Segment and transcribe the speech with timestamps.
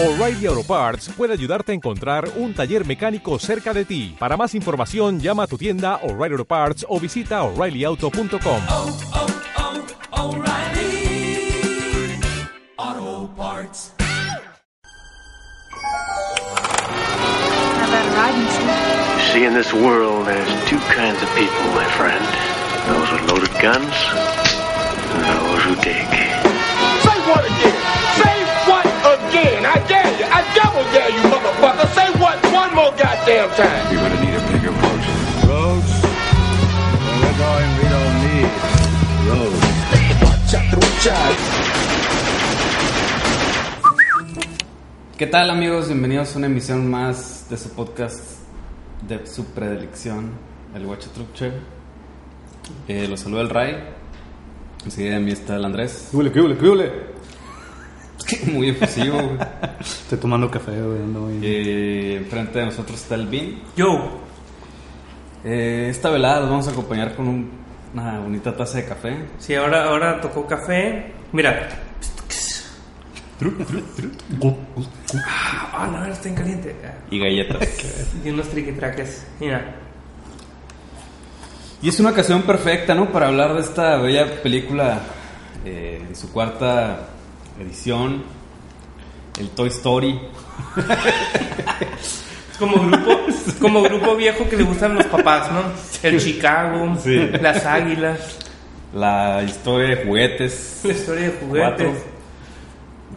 [0.00, 4.14] O'Reilly Auto Parts puede ayudarte a encontrar un taller mecánico cerca de ti.
[4.16, 8.62] Para más información, llama a tu tienda O'Reilly Auto Parts o visita oreillyauto.com.
[8.68, 9.26] oh, oh?
[19.16, 22.24] You see, in this world, there's two kinds of people, my friend.
[22.86, 23.94] Those with loaded guns
[25.12, 26.06] and those who dig.
[27.02, 27.87] Say what again?
[29.28, 29.66] Again?
[29.66, 30.24] I dare you.
[30.24, 31.86] I double dare you, motherfucker.
[31.92, 33.92] Say what one more goddamn time.
[33.92, 35.02] You're gonna need a bigger boat.
[35.44, 35.92] Roads?
[37.04, 38.50] Well, we're going, we don't need
[39.28, 39.68] roads.
[45.18, 45.88] ¿Qué tal amigos?
[45.88, 48.38] Bienvenidos a una emisión más de su podcast
[49.06, 50.30] de su predilección,
[50.74, 50.86] el.
[52.88, 53.76] Eh, los saluda el Ray.
[54.84, 56.10] Enseguida de mí está el Andrés.
[58.52, 59.16] Muy efusivo.
[59.16, 59.38] güey.
[59.80, 63.62] Estoy tomando café, güey, ando muy- Eh, enfrente de nosotros está el Bin.
[63.76, 64.22] Yo,
[65.44, 67.50] Eh, esta velada los vamos a acompañar con un-
[67.94, 69.16] una bonita taza de café.
[69.38, 71.12] sí, ahora, ahora tocó café.
[71.32, 71.68] Mira.
[75.72, 76.74] Ah, no, está en caliente.
[77.10, 77.68] Y galletas.
[78.24, 79.26] Y unos triquitraques.
[79.40, 79.74] Mira.
[81.80, 83.10] Y es una ocasión perfecta, ¿no?
[83.12, 85.00] Para hablar de esta bella película
[85.64, 87.08] eh, en su cuarta
[87.60, 88.22] edición,
[89.38, 90.18] el Toy Story.
[92.52, 93.20] Es como grupo,
[93.60, 95.62] como grupo viejo que le gustan los papás, ¿no?
[96.02, 97.16] El Chicago, Sí.
[97.40, 98.38] las águilas,
[98.94, 100.80] La historia de juguetes.
[100.84, 101.88] la historia de Cuatro.
[101.88, 102.04] juguetes.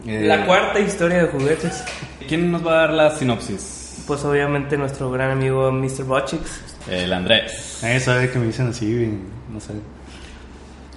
[0.06, 1.84] Eh, La cuarta historia de juguetes.¿
[2.28, 4.04] Quién nos va a dar la sinopsis?
[4.06, 6.04] Pues obviamente nuestro gran amigo Mr.
[6.04, 6.60] Botchix.
[6.90, 7.78] El Andrés.
[7.82, 9.18] Nadie sabe que me dicen así,
[9.52, 9.72] no sé.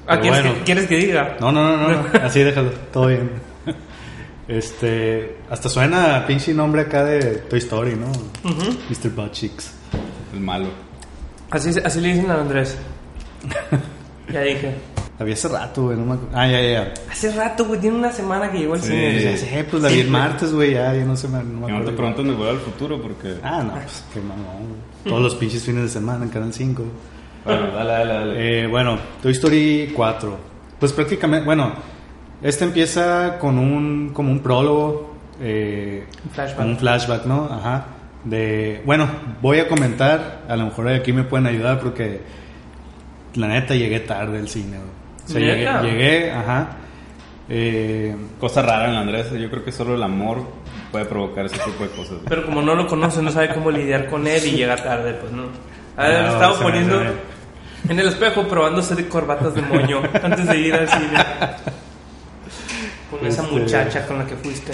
[0.08, 0.58] Ah, ¿quieres, bueno.
[0.59, 1.38] que, ¿Quieres que diga?
[1.39, 3.30] No, no, no, no, no, así déjalo, todo bien.
[4.47, 8.06] Este, hasta suena a pinche nombre acá de Toy Story, ¿no?
[8.89, 9.09] Mr.
[9.09, 9.72] Buttchicks.
[10.34, 10.67] El malo.
[11.50, 12.78] Así, así le dicen a Andrés.
[14.31, 14.74] Ya dije.
[15.19, 16.35] La vi hace rato, güey, no me acuerdo.
[16.35, 16.94] Ah, ya, ya, ya.
[17.12, 18.88] Hace rato, güey, tiene una semana que llegó al Sí.
[18.90, 19.22] cine.
[19.22, 21.72] Ya sé, pues la vi el martes, güey, ya, ya no sé, me- no me
[21.72, 21.96] acuerdo.
[21.96, 23.35] preguntes me voy al futuro porque...
[23.44, 24.80] Ah, no, pues qué mamón, güey.
[25.06, 26.84] Todos los pinches fines de semana en Canal 5.
[27.45, 28.61] Bueno, dale, dale, dale.
[28.63, 30.38] Eh, bueno, Toy Story 4.
[30.79, 31.73] Pues prácticamente, bueno,
[32.41, 35.13] este empieza con un, como un prólogo.
[35.39, 36.66] eh, Un flashback.
[36.66, 37.45] un flashback, ¿no?
[37.51, 37.85] Ajá.
[38.23, 39.07] De, bueno,
[39.41, 42.22] voy a comentar, a lo mejor aquí me pueden ayudar porque
[43.35, 44.77] la neta llegué tarde al cine.
[44.77, 46.69] O sea, llegué, llegué, ajá.
[47.47, 49.31] Eh, Cosa rara en Andrés.
[49.31, 50.44] Yo creo que solo el amor
[50.91, 52.17] puede provocar ese tipo de cosas.
[52.27, 55.31] Pero como no lo conoce, no sabe cómo lidiar con él y llega tarde, pues
[55.31, 55.44] no.
[55.97, 57.01] Ha No, estado poniendo
[57.90, 61.18] en el espejo probándose de corbatas de moño antes de ir al cine.
[63.12, 64.73] Con esa Este- muchacha con la que fuiste.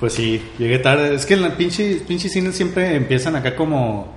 [0.00, 1.14] Pues sí, llegué tarde.
[1.14, 4.14] Es que en la pinche, pinche cine siempre empiezan acá como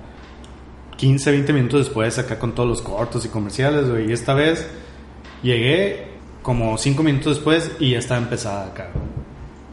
[0.96, 4.10] 15, 20 minutos después, acá con todos los cortos y comerciales, güey.
[4.10, 4.68] Y esta vez
[5.42, 6.08] llegué
[6.42, 8.88] como 5 minutos después y ya estaba empezada acá.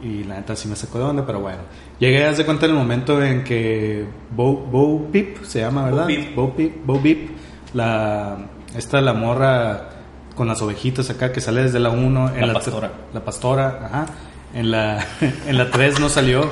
[0.01, 1.59] Y la neta sí me sacó de onda, pero bueno.
[1.99, 6.03] Llegué, haz de cuenta, en el momento en que Bo, Bo Peep se llama, ¿verdad?
[6.03, 6.35] Bo Peep.
[6.35, 7.29] Bo Peep, Bo Peep,
[7.73, 8.37] la,
[8.75, 9.89] esta la morra
[10.35, 12.31] con las ovejitas acá que sale desde la 1.
[12.39, 12.91] La pastora.
[13.13, 14.05] La pastora, ajá.
[14.53, 15.05] En la,
[15.47, 16.49] en la 3 no salió.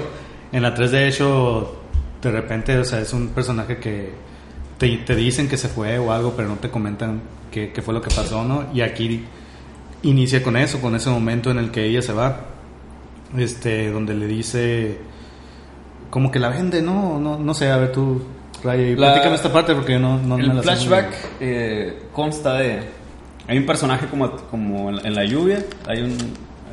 [0.51, 1.81] En la 3, de hecho,
[2.21, 4.13] de repente, o sea, es un personaje que
[4.77, 7.21] te, te dicen que se fue o algo, pero no te comentan
[7.51, 8.65] qué, qué fue lo que pasó, ¿no?
[8.73, 9.25] Y aquí
[10.03, 12.41] inicia con eso, con ese momento en el que ella se va.
[13.37, 14.97] Este, donde le dice.
[16.09, 17.19] Como que la vende, ¿no?
[17.19, 18.21] No, no sé, a ver tú,
[18.95, 22.03] La- platícame esta parte porque yo no, no me el la sé muy flashback eh,
[22.11, 22.79] consta de...
[23.47, 26.17] Hay un personaje como, como en, en la lluvia, hay un,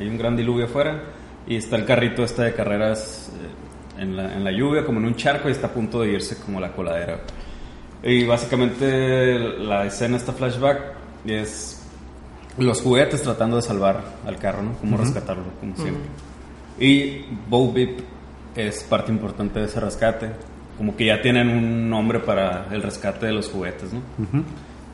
[0.00, 1.02] hay un gran diluvio afuera
[1.46, 3.30] y está el carrito este de carreras
[3.98, 6.12] eh, en, la, en la lluvia como en un charco y está a punto de
[6.12, 7.20] irse como a la coladera.
[8.02, 10.80] Y básicamente la escena, esta flashback,
[11.26, 11.78] es
[12.58, 14.72] los juguetes tratando de salvar al carro, ¿no?
[14.74, 16.04] Como rescatarlo, como siempre.
[16.80, 18.02] Y Bo Beep
[18.56, 20.30] es parte importante de ese rescate.
[20.82, 24.00] Como que ya tienen un nombre para el rescate de los juguetes, ¿no?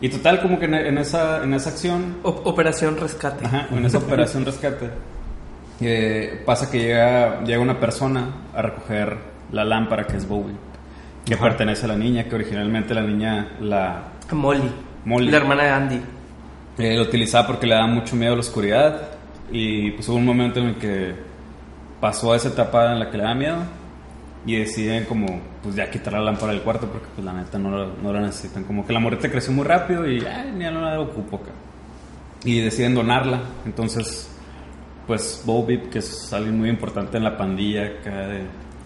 [0.03, 3.47] Y total, como que en, en esa, en esa acción, O- Operación Rescate.
[3.47, 4.91] ajá, en esa operación rescate,
[5.81, 9.17] eh, pasa que llega, llega una persona a recoger
[9.51, 10.55] la lámpara que es Bowie,
[11.25, 14.03] que pertenece a la niña, que originalmente la niña la
[14.33, 14.71] Molly.
[15.07, 15.31] Molly.
[15.31, 16.01] La hermana de Andy.
[16.77, 19.09] eh, lo utilizaba porque le daba mucho miedo a la oscuridad
[19.51, 21.15] y pues hubo un momento en el que
[21.99, 23.57] pasó a esa etapa en la que le da miedo
[24.49, 25.27] y deciden como
[25.63, 28.21] pues ya quitar la lámpara del cuarto porque pues la neta no, la- no la
[28.21, 31.51] necesitan como que la morrita creció muy rápido y ay, ya no la ocupo acá
[32.45, 34.31] y deciden donarla entonces
[35.07, 38.43] pues Bo Peep, que es alguien muy importante en la pandilla acá de,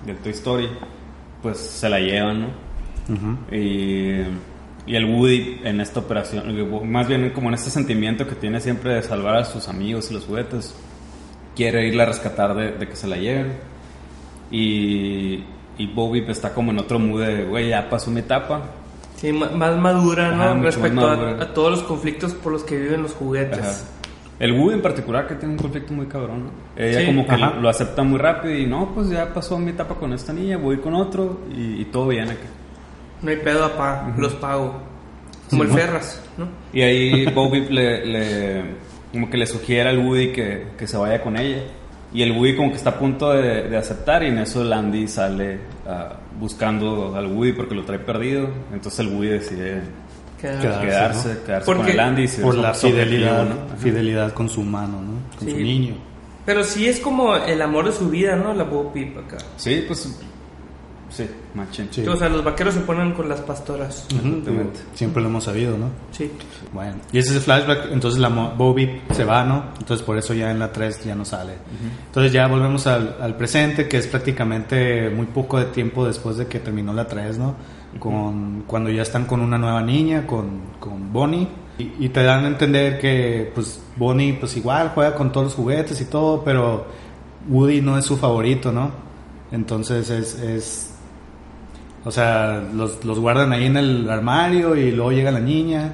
[0.06, 0.68] de Toy Story,
[1.42, 2.48] pues se la llevan, ¿no?
[3.50, 4.20] y,
[4.86, 6.44] y el Woody en esta operación,
[6.90, 10.14] más bien como en este sentimiento que tiene siempre de salvar a sus amigos y
[10.14, 10.74] los juguetes,
[11.56, 13.54] quiere irla a rescatar de, de que se la lleven.
[14.52, 15.43] Y,
[15.78, 18.62] y Bo Peep está como en otro mood de, güey, ya pasó mi etapa,
[19.16, 20.43] Sí, más madura, ¿no?
[20.43, 21.43] Ajá, Respecto a- madura.
[21.44, 23.58] A, todos los conflictos por los que viven los juguetes.
[23.60, 23.72] Ajá.
[24.40, 26.44] El Woody en particular que tiene un conflicto muy cabrón.
[26.46, 26.50] ¿no?
[26.84, 27.06] Ella Sí.
[27.06, 27.54] como que Ajá.
[27.60, 30.78] lo acepta muy rápido y no, pues ya pasó mi etapa con esta niña, voy
[30.78, 32.46] con otro y, y todo bien aquí.
[33.22, 34.75] No hay pedo, apá, los pago.
[35.48, 36.48] Como el Ferras, ¿no?
[36.72, 38.62] Y ahí Bobby le, le-
[39.12, 41.62] como que le sugiere al Woody que, que se vaya con ella.
[42.14, 44.72] Y el Woody como que está a punto de, de aceptar y en eso el
[44.72, 48.48] Andy sale ah, buscando al Woody porque lo trae perdido.
[48.72, 49.80] Entonces el Woody decide
[50.40, 52.22] Quedarse, Quedarse, quedarse, quedarse con el Andy.
[52.24, 53.76] y ser Por la objetivo, fidelidad, ¿no?
[53.78, 55.38] Fidelidad con su humano, ¿no?
[55.38, 55.54] Con Sí.
[55.54, 55.94] su niño.
[56.44, 58.52] Pero sí es como el amor de su vida, ¿no?
[58.52, 59.38] La Bo Peep acá.
[59.56, 60.20] Sí, pues
[61.12, 61.88] sí, machín.
[61.90, 62.06] Sí.
[62.06, 64.06] O sea, los vaqueros se ponen con las pastoras.
[64.14, 64.80] Exactamente.
[64.94, 65.86] Siempre lo hemos sabido, ¿no?
[66.10, 66.30] Sí.
[66.72, 69.64] Bueno, y ese es el flashback, entonces la mo- Bobby se va, ¿no?
[69.78, 71.52] Entonces por eso ya en la 3 ya no sale.
[72.06, 76.46] Entonces ya volvemos al, al presente, que es prácticamente muy poco de tiempo después de
[76.46, 77.54] que terminó la 3, ¿no?
[77.98, 81.46] Con, cuando ya están con una nueva niña, con, con Bonnie.
[81.78, 85.54] Y, y te dan a entender que, pues, Bonnie, pues igual juega con todos los
[85.54, 86.86] juguetes y todo, pero
[87.48, 88.90] Woody no es su favorito, ¿no?
[89.50, 90.94] Entonces es, es
[92.04, 95.93] o sea, los, los guardan ahí en el armario y luego llega la niña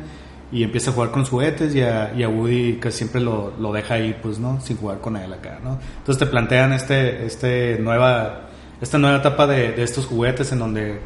[0.50, 3.72] y empieza a jugar con los juguetes y a, y Woody que siempre lo, lo
[3.72, 4.60] deja ahí, pues, ¿no?
[4.60, 5.78] Sin jugar con él acá, ¿no?
[5.98, 8.48] Entonces te plantean este, este nueva,
[8.80, 11.00] esta nueva etapa de, de estos juguetes en donde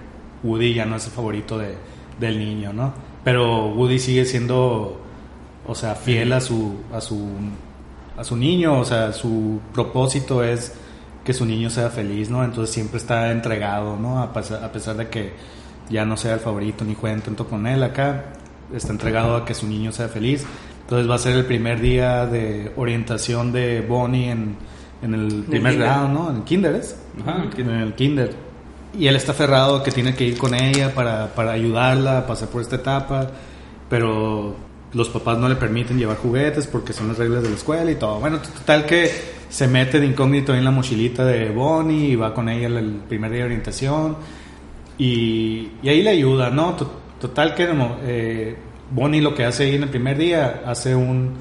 [0.45, 1.75] Woody ya no es el favorito de,
[2.21, 2.93] del niño, ¿no?
[3.25, 5.01] Pero Woody sigue siendo,
[5.67, 7.29] o sea, fiel a su, a su,
[8.17, 10.75] a su niño, o sea, su propósito es
[11.25, 12.45] que su niño sea feliz, ¿no?
[12.45, 14.21] Entonces siempre está entregado, ¿no?
[14.21, 15.33] A pesar, a pesar de que
[15.89, 18.25] ya no sea el favorito ni jueguen tanto con él acá,
[18.75, 20.45] está entregado a que su niño sea feliz.
[20.83, 24.57] Entonces va a ser el primer día de orientación de Bonnie en,
[25.03, 26.31] en el primer grado, ¿no?
[26.31, 26.97] En el kinder, ¿es?
[27.21, 28.35] Ajá, en el kinder.
[28.99, 32.27] Y él está aferrado a que tiene que ir con ella para, para ayudarla a
[32.27, 33.31] pasar por esta etapa,
[33.89, 34.55] pero
[34.93, 37.95] los papás no le permiten llevar juguetes porque son las reglas de la escuela y
[37.95, 38.21] todo.
[38.21, 39.11] Bueno, total que
[39.53, 43.31] se mete de incógnito en la mochilita de Bonnie y va con ella el primer
[43.31, 44.17] día de orientación
[44.99, 46.75] y, y ahí le ayuda, ¿no?
[46.75, 47.69] To- Total que
[48.03, 48.57] eh,
[48.91, 51.35] Bonnie lo que hace ahí en el primer día, hace un,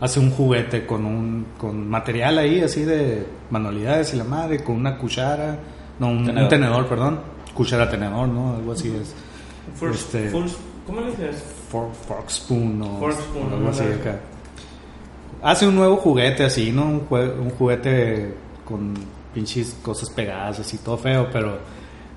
[0.00, 4.76] hace un juguete con, un, con material ahí así de manualidades y la madre, con
[4.76, 5.58] una cuchara,
[6.00, 7.20] no, un un tenedor, perdón,
[7.54, 8.56] cuchara tenedor, ¿no?
[8.56, 9.14] Algo así es.
[9.80, 10.30] Force- Este-
[10.86, 11.42] ¿Cómo le dices?
[11.70, 14.20] For- fork spoon o Fork spoon, o algo así acá.
[15.42, 16.84] Hace un nuevo juguete así, ¿no?
[16.84, 18.32] Un, un juguete
[18.64, 18.94] con
[19.34, 21.58] pinches cosas pegadas, así todo feo, pero,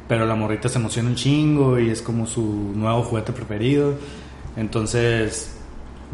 [0.08, 2.44] pero la morrita se emociona un chingo y es como su
[2.76, 3.96] nuevo juguete preferido.
[4.56, 5.58] Entonces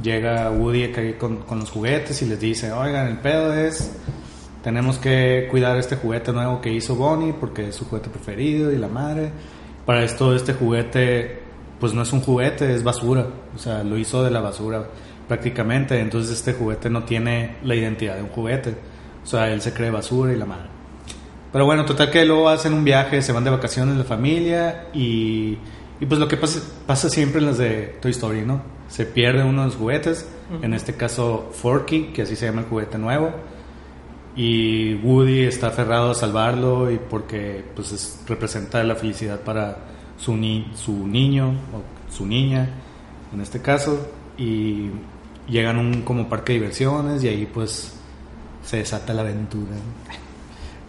[0.01, 3.91] llega Woody con, con los juguetes y les dice, oigan, el pedo es,
[4.63, 8.77] tenemos que cuidar este juguete nuevo que hizo Bonnie porque es su juguete preferido y
[8.77, 9.31] la madre.
[9.85, 11.41] Para esto este juguete,
[11.77, 13.27] pues no es un juguete, es basura.
[13.53, 14.85] O sea, lo hizo de la basura
[15.31, 15.97] prácticamente.
[15.99, 18.75] Entonces este juguete no tiene la identidad de un juguete.
[19.23, 20.65] O sea, él se cree basura y la madre.
[21.53, 25.57] Pero bueno, total que luego hacen un viaje, se van de vacaciones la familia y,
[26.01, 28.61] y pues lo que pasa, pasa siempre en las de Toy Story, ¿no?
[28.89, 30.27] Se pierde uno de los juguetes,
[30.61, 33.31] en este caso Forky, que así se llama el juguete nuevo,
[34.35, 39.77] y Woody está aferrado a salvarlo y porque pues es- representa la felicidad para
[40.17, 42.69] su, ni, su niño o su niña,
[43.33, 44.89] en este caso, y
[45.51, 47.93] llegan a un como parque de diversiones y ahí pues
[48.65, 49.71] se desata la aventura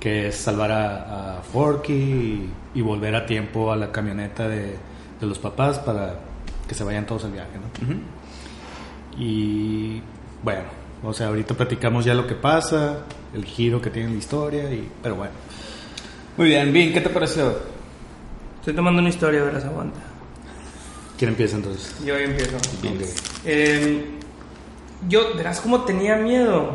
[0.00, 4.76] que es salvar a, a Forky y, y volver a tiempo a la camioneta de,
[5.20, 6.18] de los papás para
[6.66, 7.96] que se vayan todos al viaje, ¿no?
[9.16, 10.02] Y
[10.42, 10.64] bueno,
[11.04, 14.88] o sea, ahorita platicamos ya lo que pasa, el giro que tiene la historia, y,
[15.02, 15.32] pero bueno.
[16.36, 17.56] Muy bien, bien, ¿qué te pareció?
[18.58, 20.00] Estoy tomando una historia, verás, aguanta.
[21.18, 21.94] ¿Quién empieza entonces?
[22.04, 22.56] Yo ahí empiezo.
[22.56, 23.02] Ok.
[23.44, 24.18] Eh,
[25.08, 26.70] yo, verás cómo tenía miedo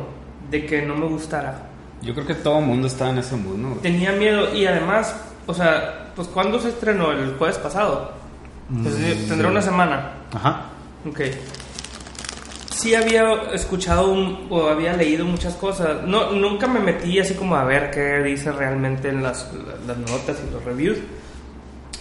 [0.50, 1.64] de que no me gustara.
[2.02, 3.70] Yo creo que todo el mundo está en ese mood, ¿no?
[3.78, 5.16] Tenía miedo y además,
[5.48, 7.12] o sea, pues ¿cuándo se estrenó?
[7.12, 8.12] El jueves pasado.
[8.84, 10.12] Pues, eh, tendrá una semana.
[10.34, 10.66] Ajá.
[11.10, 11.22] Ok.
[12.70, 16.04] Sí había escuchado un- o había leído muchas cosas.
[16.06, 19.50] No, nunca me metí así como a ver qué dice realmente en las,
[19.88, 20.98] las notas y los reviews.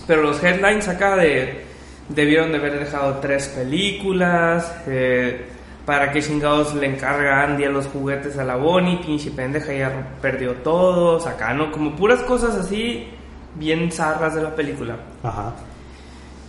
[0.06, 1.64] Pero los headlines acá de
[2.11, 4.71] debieron de haber dejado tres películas.
[4.87, 5.47] eh,
[5.87, 8.97] ¿Para qué chingados le encarga Andy a los juguetes a la Bonnie?
[8.97, 11.71] Pinche pendeja, ya perdió todo, acá, ¿no?
[11.71, 13.07] Como puras cosas así,
[13.55, 14.97] bien zarras de la película.
[15.23, 15.55] Ajá.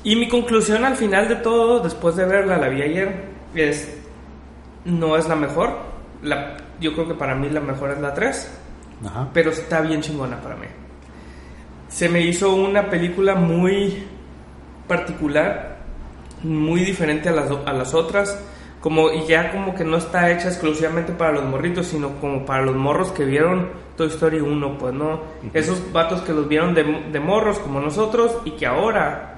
[0.03, 3.95] Y mi conclusión al final de todo, después de verla, la vi ayer, es,
[4.85, 5.77] no es la mejor.
[6.23, 8.51] La, yo creo que para mí la mejor es la 3,
[9.05, 9.29] Ajá.
[9.33, 10.65] pero está bien chingona para mí.
[11.89, 14.03] Se me hizo una película muy
[14.87, 15.77] particular,
[16.41, 18.39] muy diferente a las, a las otras,
[18.79, 22.63] como, y ya como que no está hecha exclusivamente para los morritos, sino como para
[22.63, 25.21] los morros que vieron Toy Story 1, pues no,
[25.53, 29.33] esos vatos que los vieron de, de morros como nosotros y que ahora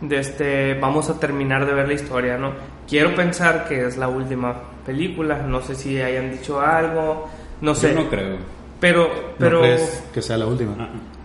[0.00, 2.52] de este, vamos a terminar de ver la historia, ¿no?
[2.88, 4.54] Quiero pensar que es la última
[4.84, 7.28] película, no sé si hayan dicho algo,
[7.60, 8.36] no sé, Yo no creo.
[8.80, 10.72] pero, pero, ¿No crees que sea la última?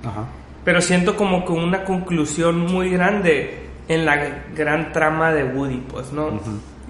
[0.05, 0.25] Ajá.
[0.63, 6.13] pero siento como que una conclusión muy grande en la gran trama de Woody, pues,
[6.13, 6.39] ¿no?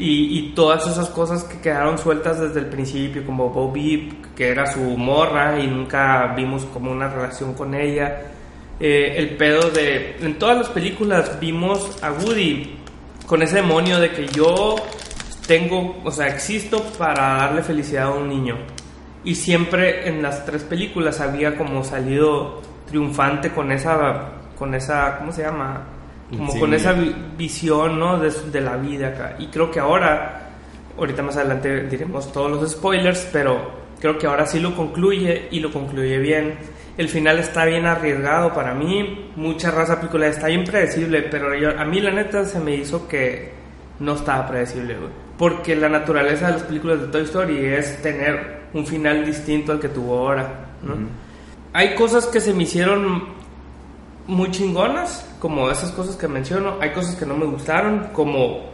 [0.02, 4.80] Y, todas esas cosas que quedaron sueltas desde el principio, como Bobby, que era su
[4.80, 8.22] morra y nunca vimos como una relación con ella.
[8.80, 10.16] Eh, el pedo de...
[10.22, 12.78] En todas las películas vimos a Woody
[13.28, 14.78] con ese demonio de que yo
[15.46, 18.56] tengo, o sea, existo para darle felicidad a un niño.
[19.26, 25.34] Y siempre en las tres películas había como salido triunfante con esa, con esa, ¿cómo
[25.34, 25.99] se llama?
[26.30, 28.20] Como con esa vi- visión, ¿no?
[28.20, 29.36] De, de la vida acá.
[29.40, 30.50] Y creo que ahora,
[30.98, 35.60] ahorita más adelante diremos todos los spoilers, pero creo que ahora sí lo concluye y
[35.60, 36.56] lo concluye bien.
[36.98, 41.80] El final está bien arriesgado para mí, mucha raza película está bien predecible, pero yo-
[41.80, 43.54] a mí la neta se me hizo que
[44.00, 45.10] no estaba predecible, güey.
[45.38, 49.80] Porque la naturaleza de las películas de Toy Story es tener un final distinto al
[49.80, 50.48] que tuvo ahora,
[50.84, 50.96] ¿no?
[51.74, 53.24] Hay cosas que se me hicieron
[54.30, 56.78] muy chingonas, como esas cosas que menciono.
[56.80, 58.70] Hay cosas que no me gustaron, como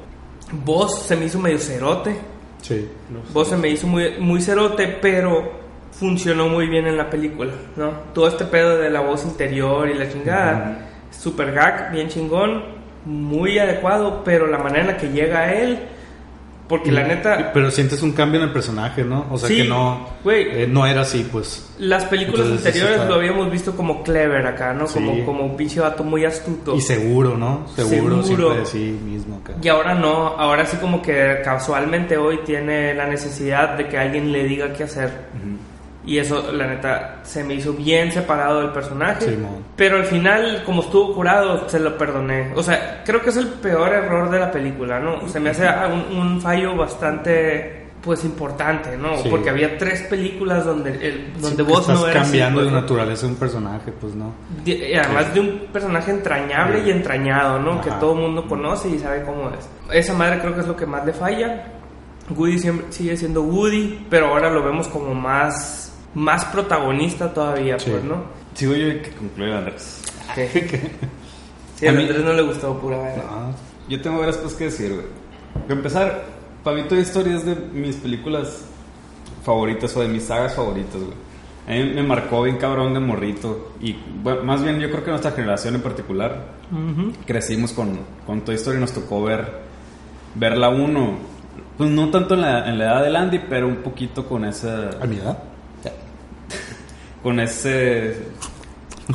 [0.52, 2.16] Voz se me hizo medio cerote.
[2.62, 2.88] Sí.
[3.34, 7.92] Voz se me hizo muy, muy cerote, pero funcionó muy bien en la película, ¿no?
[8.14, 12.64] Todo este pedo de la voz interior y la chingada, super gag, bien chingón,
[13.06, 15.80] muy adecuado, pero la manera en la que llega a él,
[16.68, 19.26] porque la neta, Pero sientes un cambio en el personaje, ¿no?
[19.32, 21.70] O sea, Sí, que no, eh, no era así, pues.
[21.78, 24.88] las películas Entonces, anteriores está- lo habíamos visto como clever acá, ¿no?
[24.88, 24.94] Sí.
[24.96, 26.76] Como, como un pinche vato muy astuto.
[26.76, 27.68] Y seguro, ¿no?
[27.76, 28.24] Seguro, Seguro.
[28.24, 29.38] siempre de sí mismo.
[29.44, 29.54] acá.
[29.62, 34.32] Y ahora no, ahora sí como que casualmente hoy tiene la necesidad de que alguien
[34.32, 35.12] le diga qué hacer.
[36.06, 39.26] Y eso, la neta, se me hizo bien separado del personaje.
[39.26, 39.66] Simón.
[39.76, 42.54] pero al final, como estuvo curado, se lo perdoné.
[42.56, 45.28] O sea, creo que es el peor error de la película, ¿no?
[45.28, 49.18] Se me hace un, un fallo bastante, pues, importante, ¿no?
[49.18, 49.30] Sí.
[49.30, 52.72] Porque había tres películas donde, el, donde Sí, vos estás no eras cambiando así, de
[52.72, 54.34] pues, naturaleza un personaje, pues no.
[54.64, 57.82] Y además de un personaje entrañable y entrañado, ¿no?
[57.82, 59.68] Que todo el mundo conoce y sabe cómo es.
[59.92, 61.72] Esa madre creo que es lo que más le falla.
[62.30, 65.85] Woody siempre sigue siendo Woody, pero ahora lo vemos como más,
[66.16, 67.92] más protagonista todavía, Sí.
[67.92, 68.24] pues, ¿no?
[68.56, 70.02] Sigo yo y que concluye Andrés.
[71.78, 73.24] Sí, a A mí- Andrés no le gustó pura verga.
[73.30, 73.52] Ah,
[73.90, 75.06] Yo tengo varias cosas que decir, güey.
[75.64, 76.24] Para empezar,
[76.64, 78.64] para mí Toy Story es de mis películas
[79.44, 81.14] favoritas o de mis sagas favoritas, güey.
[81.68, 83.74] A mí me marcó bien cabrón de morrito.
[83.82, 83.94] Y
[84.24, 86.46] bueno, más bien yo creo que nuestra generación en particular
[87.26, 88.80] crecimos con, con Toy Story.
[88.80, 89.46] Nos tocó ver,
[90.36, 91.18] ver la 1.
[91.78, 94.92] Pues no tanto en la, en la edad del Andy, pero un poquito con esa...
[95.02, 95.38] ¿A mi edad?
[97.26, 98.16] Con ese...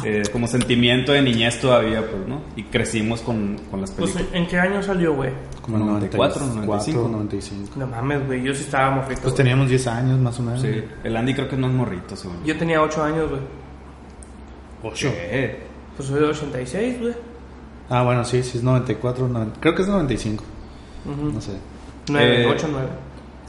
[0.05, 2.41] eh, como sentimiento de niñez todavía, pues, ¿no?
[2.57, 4.37] Y crecimos con, con las Pues, películas.
[4.43, 5.31] ¿en qué año salió, güey?
[5.63, 7.09] Como en 94, 94, 95.
[7.09, 7.73] 95.
[7.77, 9.21] No mames, güey, yo sí estaba morrito.
[9.23, 10.61] Pues teníamos 10 años más o menos.
[10.61, 12.47] Sí, el Andy creo que no es morrito, según yo.
[12.53, 13.43] Yo tenía 8 años, güey.
[14.83, 15.09] 8.
[15.13, 15.59] ¿Qué?
[15.97, 17.15] Pues soy de 86, güey.
[17.89, 19.29] Ah, bueno, sí, sí, es 94.
[19.29, 20.43] 90 creo que es 95.
[21.33, 21.53] No sé.
[22.11, 22.89] 9, Eh, 8, 9.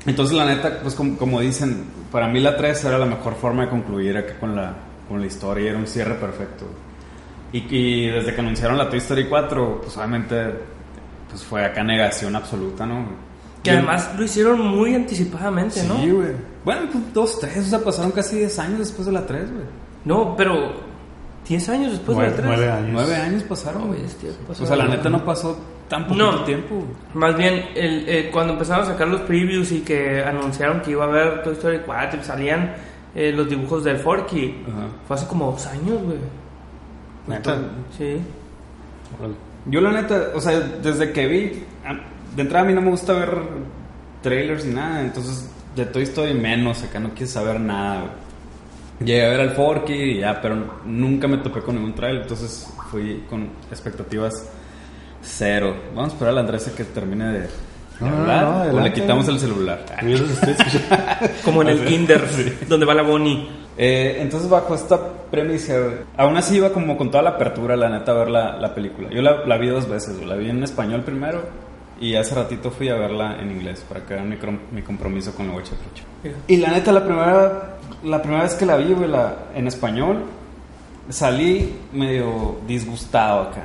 [0.06, 3.64] Entonces, la neta, pues como, como dicen, para mí la 3 era la mejor forma
[3.64, 4.74] de concluir acá con la,
[5.08, 6.66] con la historia, era un cierre perfecto.
[7.54, 10.54] Y, y desde que anunciaron la Toy Story 4, pues obviamente
[11.30, 13.06] pues fue acá negación absoluta, ¿no?
[13.64, 15.98] Que Yo- además lo hicieron muy anticipadamente, ¿no?
[16.02, 16.30] Sí, güey.
[16.66, 19.64] Bueno, pues 2, 3, o sea, pasaron casi 10 años después de la 3, güey.
[20.06, 20.74] No, pero
[21.48, 22.46] 10 años después de la 3.
[22.46, 22.90] 9 años.
[22.92, 24.02] 9 años pasaron, güey.
[24.48, 25.58] pasó O sea, la neta no pasó
[25.92, 26.44] tan poquito No.
[26.46, 26.84] tiempo.
[27.14, 31.04] Más bien, el, eh, cuando empezaron a sacar los previews y que anunciaron que iba
[31.04, 32.74] a haber Toy Story 4 y salían
[33.14, 34.88] eh, los dibujos del Forky, Ajá.
[35.06, 36.18] fue hace como dos años, güey.
[37.28, 37.58] Neta.
[37.98, 38.18] Sí.
[39.66, 41.64] Yo la neta, o sea, desde que vi,
[42.36, 43.30] de entrada a mí no me gusta ver
[44.24, 48.00] trailers ni nada, entonces de Toy Story menos, acá no quise saber nada.
[48.02, 48.12] güey.
[49.08, 50.56] Llegué a ver al Forky y ya, pero
[50.86, 54.50] nunca me topé con ningún trailer, entonces fui con expectativas
[55.22, 55.76] cero.
[55.96, 57.48] Vamos a esperar a la Andrés a que termine de,
[58.00, 59.86] no, hablar, no, o le quitamos el celular.
[60.02, 60.96] Yo los estoy escuchando.
[61.44, 62.54] Como en el kinder, Sí.
[62.68, 63.48] donde va la Bonnie.
[63.78, 65.00] Eh, entonces, bajo esta
[65.32, 65.74] premisa,
[66.18, 69.10] aún así iba como con toda la apertura, la neta, a ver la, la película.
[69.10, 71.42] Yo la, la vi dos veces, la vi en español primero
[72.00, 74.36] y hace ratito fui a verla en inglés para que vean
[74.72, 75.54] mi, compromiso con la.
[76.24, 76.36] Mira.
[76.48, 80.24] Y la neta, la primera, la primera vez que la vi, güey, la, en español,
[81.10, 83.62] salí medio disgustado acá.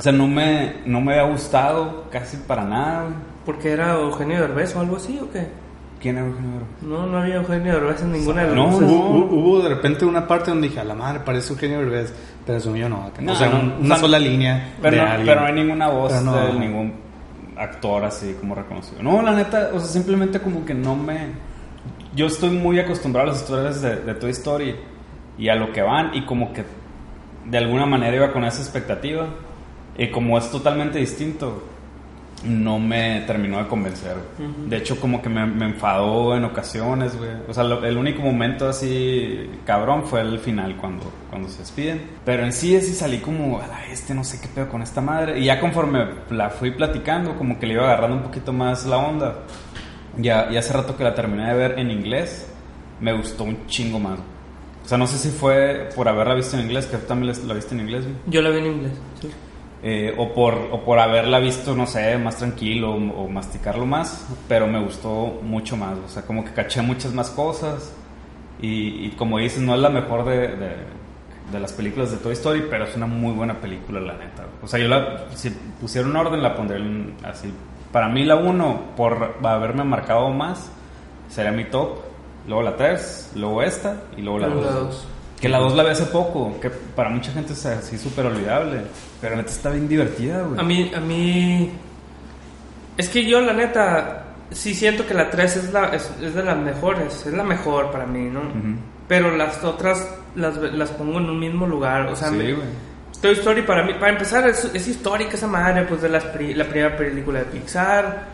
[0.00, 3.14] O sea, no me, no me había gustado casi para nada, güey.
[3.44, 5.46] Porque era Eugenio Derbez o algo así, ¿o qué?
[6.00, 6.68] ¿Quién era Eugenio Derbez?
[6.82, 8.64] No, no había Eugenio Derbez en ninguna de las No.
[8.78, 12.14] Hubo, hubo- hubo de repente una parte donde dije, a la madre, parece Eugenio Derbez,
[12.46, 13.04] pero eso mío no.
[13.04, 13.20] acá.
[13.20, 15.26] No, o sea, no, un- o una sea, sola línea Pero, de no, alguien.
[15.26, 16.94] pero no hay ninguna voz no, de ningún
[17.58, 19.02] actor así como reconocido.
[19.02, 21.50] No, la neta, o sea, simplemente como que no me...
[22.14, 24.76] Yo estoy muy acostumbrado a las historias de, de Toy Story
[25.36, 26.64] y a lo que van y como que
[27.44, 29.26] de alguna manera iba con esa expectativa
[29.98, 31.62] y como es totalmente distinto,
[32.44, 34.16] no me terminó de convencer.
[34.66, 37.28] De hecho, como que me, me enfadó en ocasiones, güey.
[37.46, 42.00] O sea, lo- el único momento así cabrón fue el final cuando, cuando se despiden.
[42.24, 45.38] Pero en sí, sí salí como, a este, no sé qué pedo con esta madre.
[45.38, 48.96] Y ya conforme la fui platicando, como que le iba agarrando un poquito más la
[48.96, 49.34] onda.
[50.16, 52.50] Ya, ya hace rato que la terminé de ver en inglés,
[53.00, 54.18] me gustó un chingo más.
[54.82, 57.52] O sea, no sé si fue por haberla visto en inglés, que tú también la
[57.54, 58.16] viste en inglés, güey.
[58.28, 59.30] Yo la vi en inglés, sí.
[59.82, 64.26] Eh, o, por, o por haberla visto, no sé, más tranquilo o, o masticarlo más,
[64.46, 67.90] pero me gustó mucho más, o sea, como que caché muchas más cosas
[68.60, 70.70] y, y como dices, no es la mejor de, de,
[71.50, 74.44] de las películas de Toy Story, pero es una muy buena película, la neta.
[74.62, 75.48] O sea, yo la, si
[75.80, 76.84] pusiera un orden, la pondría
[77.24, 77.50] así.
[77.90, 80.70] Para mí la 1, por haberme marcado más,
[81.30, 82.00] sería mi top,
[82.46, 84.84] luego la 3, luego esta y luego la Luego la 2.
[84.84, 85.08] dos.
[85.40, 88.82] Que la 2 la vi hace poco, que para mucha gente es así súper olvidable.
[89.20, 90.58] Pero neta está bien divertida, güey.
[90.60, 91.70] A mí, a mí...
[92.96, 96.42] Es que yo, la neta, sí siento que la 3 es, la, es, es de
[96.42, 97.26] las mejores.
[97.26, 98.40] Es la mejor para mí, ¿no?
[99.08, 102.06] Pero las otras las, las pongo en un mismo lugar.
[102.08, 102.90] O sea, Sí, me- güey.
[103.20, 106.54] Toy Story para mí, para empezar, es, es histórica esa madre, pues de las pri-
[106.54, 108.24] la primera película de Pixar,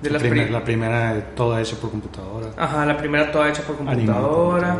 [0.00, 2.48] de La, las primer- pri- la primera toda hecha por computadora.
[2.56, 4.76] Ajá, la primera toda hecha por computadora.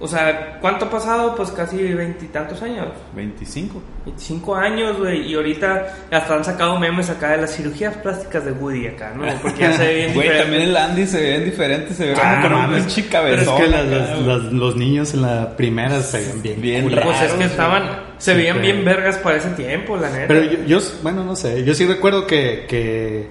[0.00, 1.34] O sea, ¿cuánto ha pasado?
[1.34, 2.86] Pues casi veintitantos años.
[3.16, 3.82] 25.
[4.06, 8.52] 25 años, güey, y ahorita hasta han sacado memes acá de las cirugías plásticas de
[8.52, 9.24] Woody acá, ¿no?
[9.42, 10.42] Porque ya se ve bien Güey, diferente.
[10.44, 13.48] también el Andy se ve diferente, se ve Ah, como con un pinche Pero es
[13.48, 14.26] que las- acá, las- güey.
[14.44, 16.60] las- los niños en la primera se veían bien.
[16.60, 17.00] Bien.
[17.02, 17.82] Pues es que estaban,
[18.18, 20.28] se Sí, veían pero- bien vergas para ese tiempo, la neta.
[20.28, 21.64] Pero yo, yo, bueno, no sé.
[21.64, 23.26] Yo sí recuerdo que, que,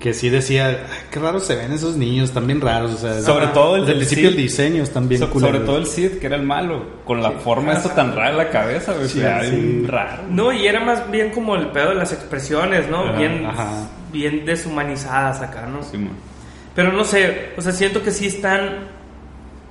[0.00, 0.78] que sí decía, "Ay,
[1.10, 2.92] qué raros se ven esos niños, están bien raros.
[2.92, 4.36] O sea, Sobre todo el del principio Cid.
[4.38, 5.52] el diseño están bien So- culeros.
[5.56, 8.36] sobre todo el Sid, que era el malo, con la forma esta tan rara en
[8.38, 9.08] la cabeza, güey.
[9.08, 9.20] Sí,
[9.86, 10.22] raro.
[10.30, 13.04] No, y era más bien como el pedo de las expresiones, ¿no?
[13.04, 13.88] Ajá, bien, ajá.
[14.10, 15.82] bien deshumanizadas acá, ¿no?
[15.82, 16.12] Sí, man.
[16.74, 18.88] Pero no sé, o sea, siento que sí están.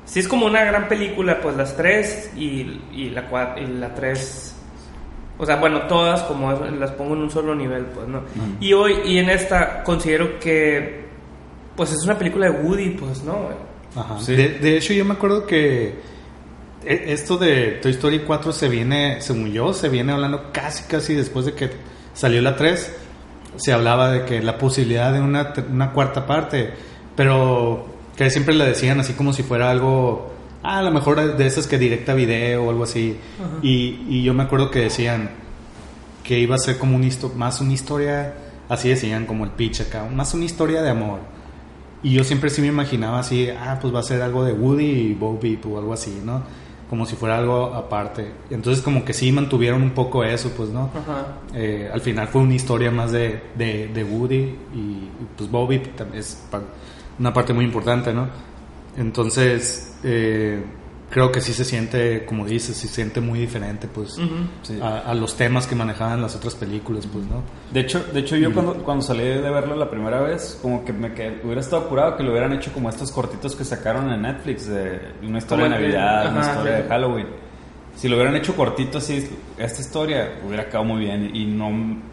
[0.06, 3.26] Sí es como una gran película, pues las tres y, y la
[3.60, 4.56] y la tres.
[5.40, 8.22] O sea, bueno, todas como las pongo en un solo nivel, pues, ¿no?
[8.60, 11.08] Y hoy, y en esta, considero que.
[11.76, 13.50] Pues es una película de Woody, pues, ¿no?
[13.96, 14.20] Ajá.
[14.20, 14.36] Sí.
[14.36, 15.96] De, de hecho, yo me acuerdo que
[16.86, 21.14] e- esto de Toy Story 4 se viene, según yo, se viene hablando casi, casi
[21.16, 21.70] después de que
[22.14, 22.96] salió la 3.
[23.56, 26.72] Se hablaba de que la posibilidad de una, una cuarta parte,
[27.16, 31.46] pero que siempre le decían así como si fuera algo, ah, a lo mejor de
[31.46, 33.18] esas que directa video o algo así.
[33.62, 35.30] Y, y yo me acuerdo que decían
[36.24, 38.34] que iba a ser como un histo- más una historia,
[38.70, 41.20] así decían, como el pitch acá, más una historia de amor.
[42.04, 44.86] Y yo siempre sí me imaginaba así, ah, pues va a ser algo de Woody
[44.86, 46.44] y Bo Peep o algo así, ¿no?
[46.90, 48.32] Como si fuera algo aparte.
[48.50, 50.90] Entonces como que sí mantuvieron un poco eso, pues, ¿no?
[50.96, 51.28] Ajá.
[51.54, 55.68] Eh, al final fue una historia más de, de, de Woody y, y, pues Bo
[55.68, 56.42] Peep es
[57.20, 58.28] una parte muy importante, ¿no?
[59.00, 60.62] Entonces, eh,
[61.10, 64.28] creo que sí se siente, como dices, sí se siente muy diferente, pues, Ujú.
[64.62, 64.78] Sí.
[64.82, 67.42] a, a los temas que manejaban las otras películas, pues, ¿no?
[67.72, 70.92] De hecho, de hecho yo cuando, cuando salí de verlo la primera vez, como que
[70.94, 74.22] me quedé, hubiera estado apurado que lo hubieran hecho como estos cortitos que sacaron en
[74.22, 76.84] Netflix de una historia de Navidad, una ajá, historia sí.
[76.84, 77.28] de Halloween.
[77.96, 81.70] Si lo hubieran hecho cortito así, esta historia hubiera quedado muy bien y no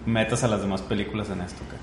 [0.07, 1.63] metas a las demás películas en esto.
[1.65, 1.77] acá.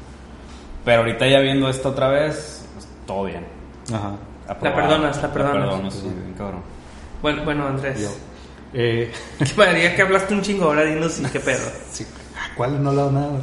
[0.83, 3.45] Pero ahorita ya viendo esta otra vez, pues, todo bien.
[3.93, 4.15] Ajá.
[4.47, 4.81] Aprobado.
[4.87, 5.67] perdonas, la perdonas.
[5.69, 6.61] perdono, sí, bien cabrón.
[7.21, 8.01] Bueno, bueno, Andrés.
[8.01, 8.09] Yo.
[8.75, 9.11] Eh,
[9.55, 11.61] Parecía que hablaste un chingo ahora, dinos sí, qué pedo.
[11.91, 12.07] Sí,
[12.57, 12.81] ¿Cuál?
[12.83, 13.29] No le hago nada.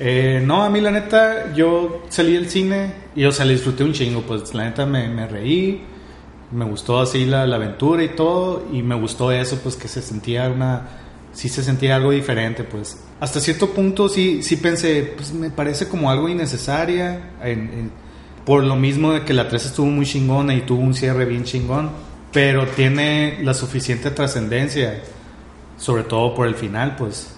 [0.00, 3.82] Eh, no, a mí la neta, yo salí del cine y, o sea, le disfruté
[3.82, 4.22] un chingo.
[4.22, 5.82] Pues la neta me, me reí,
[6.52, 8.64] me gustó así la, la aventura y todo.
[8.72, 10.86] Y me gustó eso, pues que se sentía una,
[11.32, 12.96] sí se sentía algo diferente, pues.
[13.18, 17.92] Hasta cierto punto sí, sí pensé, pues me parece como algo innecesaria, en- en-
[18.48, 21.44] por lo mismo de que la 3 estuvo muy chingona y tuvo un cierre bien
[21.44, 21.90] chingón,
[22.32, 25.02] pero tiene la suficiente trascendencia,
[25.76, 27.34] sobre todo por el final, pues,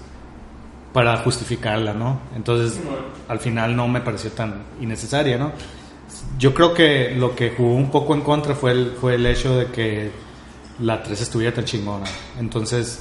[0.93, 2.21] para justificarla, ¿no?
[2.37, 2.79] Entonces,
[3.27, 5.51] al final no me pareció tan innecesaria, ¿no?
[6.39, 9.59] Yo creo que lo que jugó un poco en contra fue el, fue el hecho
[9.59, 10.13] de que
[10.79, 12.07] la 3 estuviera tan chingona.
[12.39, 13.01] Entonces,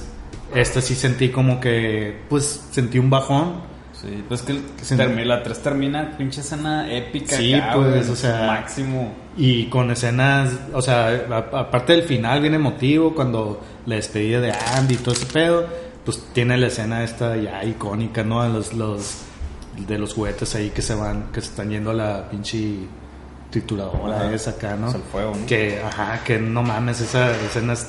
[0.52, 3.69] esta sí sentí como que, pues, sentí un bajón.
[4.00, 4.94] Sí, pues que Sí.
[4.94, 7.36] termi- la 3 termina pinche escena épica.
[7.36, 9.12] Sí, acá, pues, o sea, Máximo.
[9.36, 14.94] Y con escenas, o sea, aparte del final bien emotivo, cuando la despedida de Andy
[14.94, 15.66] y todo ese pedo,
[16.04, 18.46] pues tiene la escena esta ya icónica, ¿no?
[18.48, 19.18] Los, los,
[19.86, 22.76] de los juguetes ahí que se van, que se están yendo a la pinche
[23.50, 24.34] trituradora Ajá.
[24.34, 24.90] esa acá, ¿no?
[24.90, 25.46] Al fuego, ¿no?
[25.46, 27.88] Que, ajá, que no mames, esa escena es-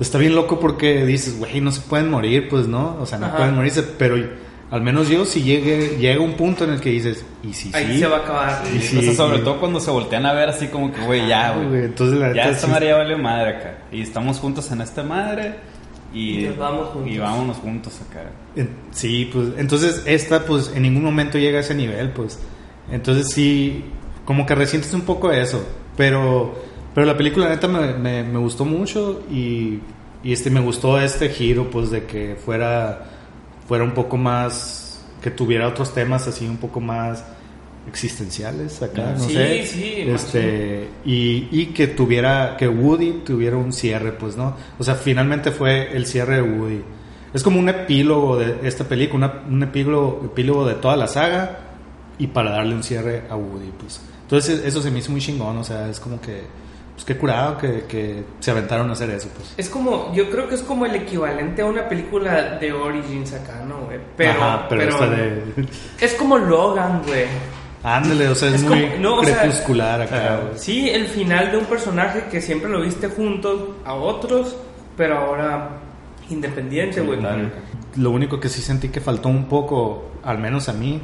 [0.00, 2.96] está bien loco porque dices, güey, no se pueden morir, pues, ¿no?
[3.00, 3.36] O sea, no Ajá.
[3.38, 4.16] pueden morirse, pero
[4.70, 7.94] al menos yo si llegue, llega un punto en el que dices, ¿y si Ahí
[7.94, 7.98] sí?
[8.00, 8.62] se va a acabar.
[8.74, 11.26] Y o sí, sea, sobre todo cuando se voltean a ver así como que, güey,
[11.28, 11.84] ya, güey.
[11.84, 13.78] Entonces, la Ya neta, esta ya valió madre acá.
[13.92, 15.54] Y estamos juntos en esta madre.
[16.12, 17.10] Y, Y nos vamos juntos.
[17.12, 18.22] y vámonos juntos acá.
[18.92, 22.38] Sí, pues entonces esta pues en ningún momento llega a ese nivel, pues.
[22.90, 23.84] Entonces sí,
[24.24, 25.64] como que resientes un poco eso,
[25.96, 26.54] pero
[26.94, 29.80] pero la película neta me, me, me gustó mucho y,
[30.24, 33.04] y este me gustó este giro pues de que fuera
[33.68, 37.24] fuera un poco más que tuviera otros temas así un poco más
[37.88, 39.66] existenciales acá, no Sí, sé.
[39.66, 44.56] sí, este y, y que tuviera que Woody tuviera un cierre, pues, ¿no?
[44.78, 46.80] O sea, finalmente fue el cierre de Woody.
[47.32, 51.58] Es como un epílogo de esta película, una- un epílogo, epílogo de toda la saga
[52.18, 54.00] y para darle un cierre a Woody, pues.
[54.22, 56.42] Entonces eso se me hizo muy chingón, o sea, es como que,
[56.96, 59.52] pues qué curado que, que se aventaron a hacer eso, pues.
[59.58, 63.62] Es como, yo creo que es como el equivalente a una película de Origins acá,
[63.68, 63.98] ¿no, güey?
[64.16, 65.42] Pero, Ajá, pero, pero esta de...
[66.00, 67.26] es como Logan, güey.
[67.82, 70.58] Ándale, o sea, es, Es muy como- no, o sea, crepuscular acá, güey.
[70.58, 74.56] Sí, el final de un personaje que siempre lo viste juntos a otros,
[74.96, 75.68] pero ahora
[76.30, 77.20] independiente, güey.
[77.96, 80.98] Lo único que sí sentí que faltó un poco, al menos a mí,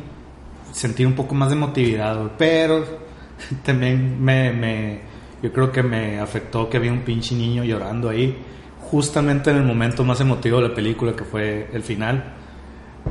[0.72, 2.30] sentir un poco más de emotividad, güey.
[2.38, 2.82] pero
[3.62, 5.00] también me, me,
[5.42, 8.36] yo creo que me afectó que había un pinche niño llorando ahí,
[8.80, 12.34] justamente en el momento más emotivo de la película, que fue el final.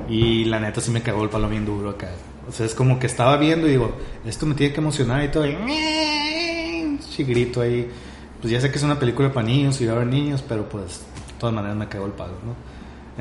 [0.07, 2.09] Y la neta sí me cagó el palo bien duro acá.
[2.47, 3.93] O sea, es como que estaba viendo y digo,
[4.25, 5.45] esto me tiene que emocionar y todo.
[5.45, 7.89] Y sí, grito ahí.
[8.39, 10.67] Pues ya sé que es una película para niños y va a haber niños, pero
[10.67, 12.55] pues de todas maneras me cagó el palo, ¿no?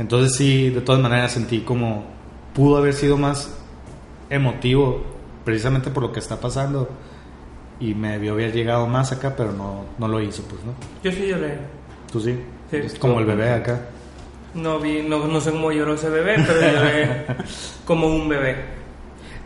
[0.01, 2.05] Entonces sí, de todas maneras sentí como
[2.55, 3.59] pudo haber sido más
[4.31, 5.03] emotivo
[5.45, 6.89] precisamente por lo que está pasando
[7.81, 10.75] y me debió haber llegado más acá, pero no, no lo hizo, pues, ¿no?
[11.03, 11.59] Yo sí lloré.
[12.13, 12.39] Tú sí.
[12.71, 12.77] Sí.
[12.77, 13.81] Es como el bebé acá.
[14.55, 17.27] No vi, no, no sé cómo lloró ese bebé, pero lloré
[17.85, 18.57] como un bebé.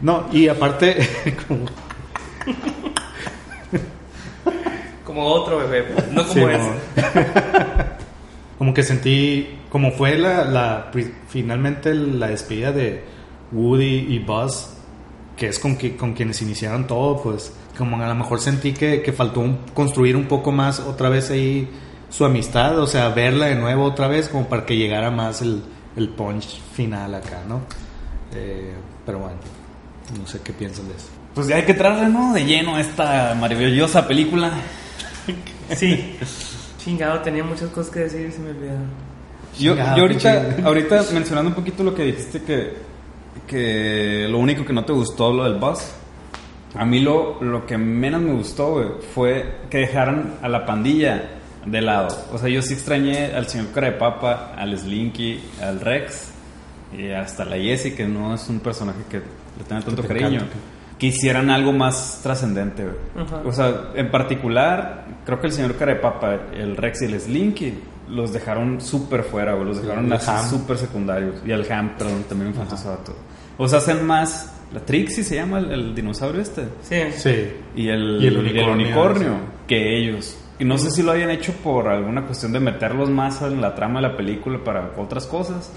[0.00, 0.96] No, y aparte,
[1.48, 1.66] como,
[5.04, 6.58] Como otro bebé, pues, no como Sí, ese.
[6.58, 7.84] no.
[8.58, 10.90] como que sentí, como fue la, la
[11.28, 13.04] finalmente la despedida de
[13.52, 14.70] Woody y Buzz,
[15.36, 19.02] que es con, que, con quienes iniciaron todo, pues como a lo mejor sentí que,
[19.02, 21.68] que faltó un- construir un poco más otra vez ahí
[22.10, 25.62] su amistad, o sea, verla de nuevo otra vez como para que llegara más el,
[25.96, 27.60] el punch final acá, ¿no?
[28.34, 28.72] Eh,
[29.04, 29.36] pero bueno,
[30.20, 31.06] no sé qué piensan de eso.
[31.34, 32.32] Pues ya hay que entrarle, ¿no?
[32.32, 34.52] De lleno a esta maravillosa película.
[35.74, 36.18] Sí.
[36.78, 38.84] Chingado, tenía muchas cosas que decir y se me olvidaron.
[39.58, 42.74] Yo, yo ahorita, ahorita mencionando un poquito lo que dijiste que,
[43.46, 45.78] que lo único que no te gustó lo del bus.
[46.74, 51.30] A mí lo, lo que menos me gustó, güey, fue que dejaran a la pandilla
[51.64, 52.08] de lado.
[52.32, 56.30] O sea, yo sí extrañé al señor Cara de Papa, al Slinky, al Rex
[56.96, 60.28] y hasta la Jessie, que no es un personaje que le tenga tanto te cariño.
[60.36, 60.54] encanta.
[60.98, 63.26] Que hicieran algo más trascendente, güey.
[63.44, 67.20] O sea, en particular, creo que el señor Cara de Papa, el Rex y el
[67.20, 67.74] Slinky
[68.08, 69.66] los dejaron súper fuera, güey.
[69.66, 71.36] Los dejaron súper secundarios.
[71.44, 73.14] Y el Ham, perdón, también me faltó.
[73.58, 74.50] O sea, hacen más.
[74.74, 76.64] La Trixie se llama el, el dinosaurio este.
[76.82, 77.00] Sí.
[77.16, 77.52] Sí.
[77.76, 79.64] Y el, Y el unicornio, unicornio, sí.
[79.68, 80.36] que ellos.
[80.58, 83.74] Y no sé si lo hayan hecho por alguna cuestión de meterlos más en la
[83.74, 85.72] trama de la película para otras cosas.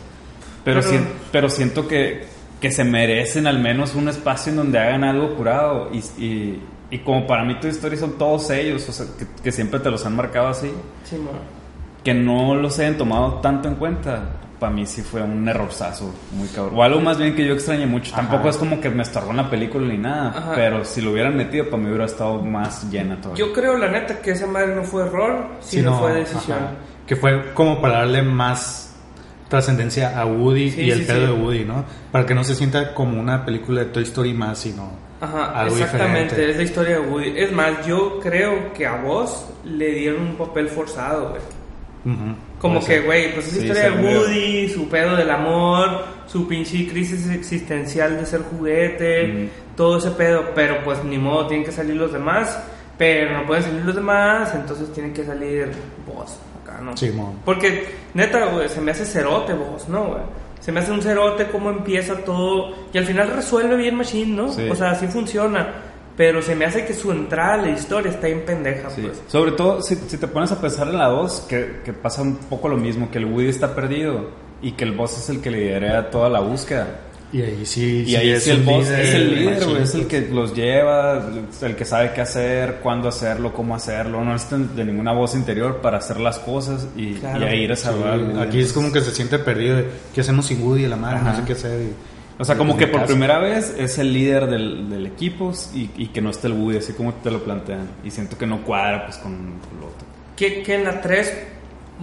[0.65, 2.23] Pero, Pero- pero siento que,
[2.59, 5.89] que se merecen al menos un espacio en donde hagan algo curado.
[5.93, 9.51] Y, y, y como para mí Toy Story son todos ellos, o sea, que, que
[9.51, 10.71] siempre te los han marcado así,
[11.03, 11.31] Sí, mo.
[12.03, 14.23] que no los hayan tomado tanto en cuenta.
[14.59, 16.73] Para mí sí fue un errorzazo muy cabrón.
[16.79, 18.11] O algo más bien que yo extrañé mucho.
[18.13, 18.23] Ajá.
[18.27, 20.29] Tampoco es como que me estorbó en la película ni nada.
[20.35, 20.51] Ajá.
[20.55, 23.45] Pero si lo hubieran metido, para mí hubiera estado más llena todavía.
[23.45, 26.57] Yo creo, la neta, que esa madre no fue error, sino no, fue decisión.
[26.57, 26.71] ajá.
[27.05, 28.95] Que fue como para darle más
[29.47, 31.25] trascendencia a Woody Sí, y el pedo sí.
[31.25, 31.85] de Woody, ¿no?
[32.11, 34.89] Para que no se sienta como una película de Toy Story más, sino
[35.21, 36.51] Ajá, algo exactamente, diferente.
[36.51, 37.33] es la historia de Woody.
[37.37, 41.41] Es más, yo creo que a vos le dieron un papel forzado, güey.
[42.59, 44.17] Como que, güey, pues es la Sí, historia de.
[44.17, 50.51] Woody, su pedo del amor, su pinche crisis existencial de ser juguete, todo ese pedo,
[50.55, 52.59] pero pues ni modo, tienen que salir los demás,
[52.97, 55.71] pero no pueden salir los demás, entonces tienen que salir
[56.07, 56.95] vos, acá, ¿no?
[56.97, 57.39] Simón.
[57.45, 60.21] Porque, neta, güey, se me hace cerote vos, ¿no, güey?
[60.59, 64.51] Se me hace un cerote cómo empieza todo y al final resuelve bien Machine, ¿no?
[64.51, 64.67] Sí.
[64.69, 65.67] O sea, así funciona.
[66.17, 69.01] Pero se me hace que su entrada a la historia está bien pendeja, Sí.
[69.03, 69.21] pues.
[69.27, 72.35] Sobre todo si, si te pones a pensar en la 2, que, que pasa un
[72.37, 75.51] poco lo mismo, que el Woody está perdido y que el boss es el que
[75.51, 77.01] lidera toda la búsqueda.
[77.31, 79.93] Y ahí sí, Y sí ahí es sí el boss es el líder, güey, es
[79.93, 81.21] el que los lleva,
[81.61, 84.23] el que sabe qué hacer, cuándo hacerlo, cómo hacerlo.
[84.23, 87.41] No necesitan de ninguna voz interior para hacer las cosas y, Claro.
[87.45, 88.39] y a ir a Sí, salvar al Woody.
[88.39, 91.19] aquí es como que se siente perdido de qué hacemos sin Woody y la madre,
[91.21, 91.39] no Ajá.
[91.41, 91.81] sé qué hacer.
[91.81, 93.07] y- O sea, como que por casa.
[93.13, 96.77] primera vez es el líder del, del equipo y, y que no esté el Woody,
[96.77, 97.87] así como te lo plantean.
[98.03, 99.33] Y siento que no cuadra pues con
[99.79, 100.05] lo otro.
[100.35, 101.45] Que, que en la 3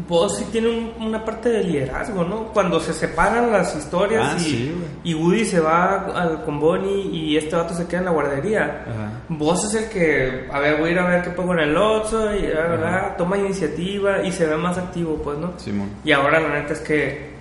[0.08, 2.46] vos sí tiene un- una parte de liderazgo, ¿no?
[2.52, 7.02] Cuando se separan las historias Ah, y, sí, y Woody se va al, con Bonnie
[7.12, 8.84] y este vato se queda en la guardería.
[8.90, 9.10] Ajá.
[9.28, 11.76] Vos es el que, a ver, voy a ir a ver qué pongo en el
[11.76, 15.52] Oxxo y la verdad, toma iniciativa y se ve más activo, pues, ¿no?
[15.60, 15.90] Simón.
[16.04, 17.33] Y ahora la neta es que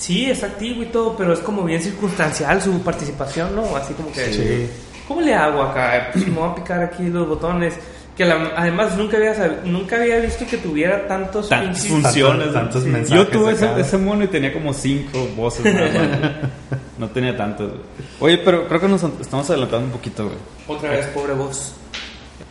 [0.00, 3.76] sí, es activo y todo, pero es como bien circunstancial su participación, ¿no?
[3.76, 4.70] Así como que, Sí.
[5.06, 6.08] ¿cómo le hago acá?
[6.12, 7.74] Pues me voy a picar aquí los botones.
[8.16, 12.52] Que la- además nunca había, nunca había visto que tuviera tantos Tantas funciones.
[12.52, 12.88] tantos Sí.
[12.90, 13.16] mensajes.
[13.16, 15.64] Yo tuve ese, ese mono y tenía como cinco voces.
[15.72, 16.80] nada más.
[16.98, 17.70] no tenía tantos.
[18.18, 18.34] güey.
[18.34, 20.36] Oye, pero creo que nos estamos adelantando un poquito, güey.
[20.66, 21.72] Otra vez, pobre voz.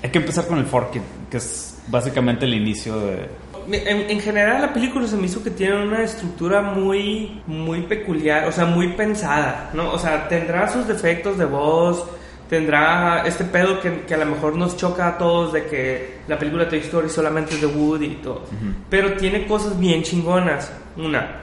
[0.02, 3.30] Hay que empezar con el forking, que es básicamente el inicio de...
[3.72, 8.48] En, en general la película se me hizo que tiene una estructura muy muy peculiar,
[8.48, 9.92] o sea, muy pensada, ¿no?
[9.92, 12.06] O sea, tendrá sus defectos de voz,
[12.50, 16.38] tendrá este pedo que, que a lo mejor nos choca a todos de que la
[16.40, 18.44] película Toy Story solamente es de Woody y todo.
[18.90, 20.72] Pero tiene cosas bien chingonas.
[20.98, 21.42] Una,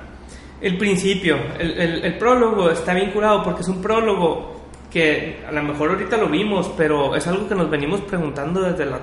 [0.61, 4.57] el principio, el, el- el prólogo está bien curado porque es un prólogo
[4.91, 8.87] que a lo mejor ahorita lo vimos, pero es algo que nos venimos preguntando desde
[8.87, 8.99] la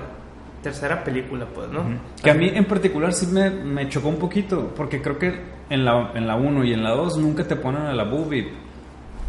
[0.64, 1.84] tercera película, pues, ¿no?
[2.20, 5.32] Que a mí en particular sí me, me chocó un poquito, porque creo que
[5.70, 8.48] en la, en la 1 y en la 2 nunca te ponen a la boobie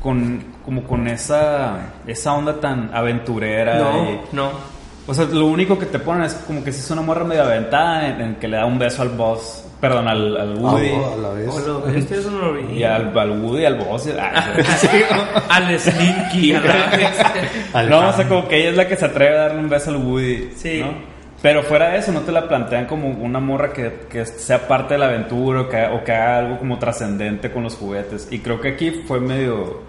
[0.01, 3.77] con, como con esa, esa onda tan aventurera.
[3.79, 4.49] No, y- no.
[5.07, 7.43] o sea, lo único que te ponen es como que si es una morra medio
[7.43, 10.89] aventada en, en que le da un beso al boss, perdón, al, al Woody.
[10.93, 11.49] Ah, a la vez.
[11.49, 12.77] O lo ves, que eso no lo vi.
[12.79, 14.09] Y al, al Woody al boss.
[14.19, 14.43] ah,
[15.49, 17.19] Al Slinky, a la vez.
[17.73, 19.69] Al no, o sea, como que ella es la que se atreve a darle un
[19.69, 20.49] beso al Woody.
[20.55, 20.81] Sí.
[20.83, 21.14] ¿no?
[21.41, 24.95] Pero fuera de eso, no te la plantean como una morra que, que sea parte
[24.95, 28.27] de la aventura o que, o que haga algo como trascendente con los juguetes.
[28.31, 29.81] Y creo que aquí fue medio,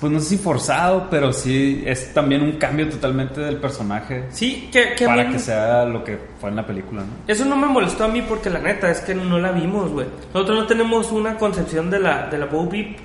[0.00, 4.68] pues no sé si forzado, pero sí es también un cambio totalmente del personaje Sí,
[4.72, 7.08] que, que para mí- que sea lo que fue en la película, ¿no?
[7.28, 10.06] Eso no me molestó a mí porque la neta es que no la vimos, güey.
[10.32, 12.96] Nosotros no tenemos una concepción de la, de la Bo Peep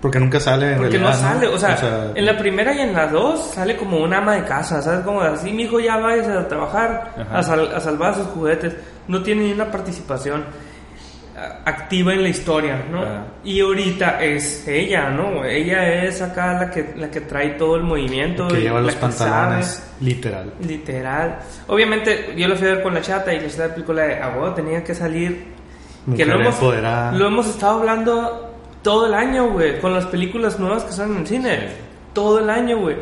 [0.00, 1.46] Porque nunca sale en porque no realidad, sale.
[1.48, 4.80] O sea, en la primera y en la dos sale como una ama de casa,
[4.80, 5.00] ¿sabes?
[5.00, 8.74] Como así, mi hijo ya vaya a trabajar, a, sal- a salvar sus juguetes.
[9.08, 10.44] No tiene ni una participación
[11.36, 13.02] ah, activa en la historia, ¿no?
[13.02, 13.24] Ajá.
[13.42, 15.44] Y ahorita es ella, ¿no?
[15.44, 18.46] Ella es acá la que, la que trae todo el movimiento.
[18.46, 19.86] que lleva la los que pantalones, sabe.
[20.00, 20.52] literal.
[20.60, 21.38] Literal.
[21.66, 24.14] Obviamente, yo lo fui a ver con la chata y la chata de película de
[24.22, 25.58] ah, tenía que salir.
[26.06, 27.12] Mujer que lo hemos, empoderada.
[27.12, 28.47] lo hemos estado hablando
[28.82, 31.68] todo el año, güey, con las películas nuevas que salen en el cine.
[32.12, 32.96] Todo el año, güey.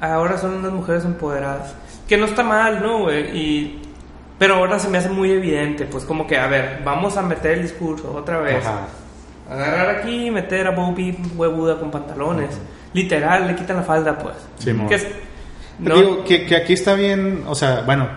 [0.00, 1.74] Ahora son unas mujeres empoderadas.
[2.08, 3.36] Que no está mal, ¿no, güey?
[3.36, 3.82] Y...
[4.38, 7.52] Pero ahora se me hace muy evidente, pues como que, a ver, vamos a meter
[7.52, 8.64] el discurso otra vez.
[8.66, 8.86] Ajá.
[9.50, 12.50] Agarrar aquí y meter a Bobby huevuda con pantalones.
[12.92, 14.34] Literal, le quitan la falda, pues.
[14.58, 14.72] Sí.
[14.88, 15.06] Que es-
[15.78, 18.08] no- Digo que, que aquí está bien, o sea, bueno,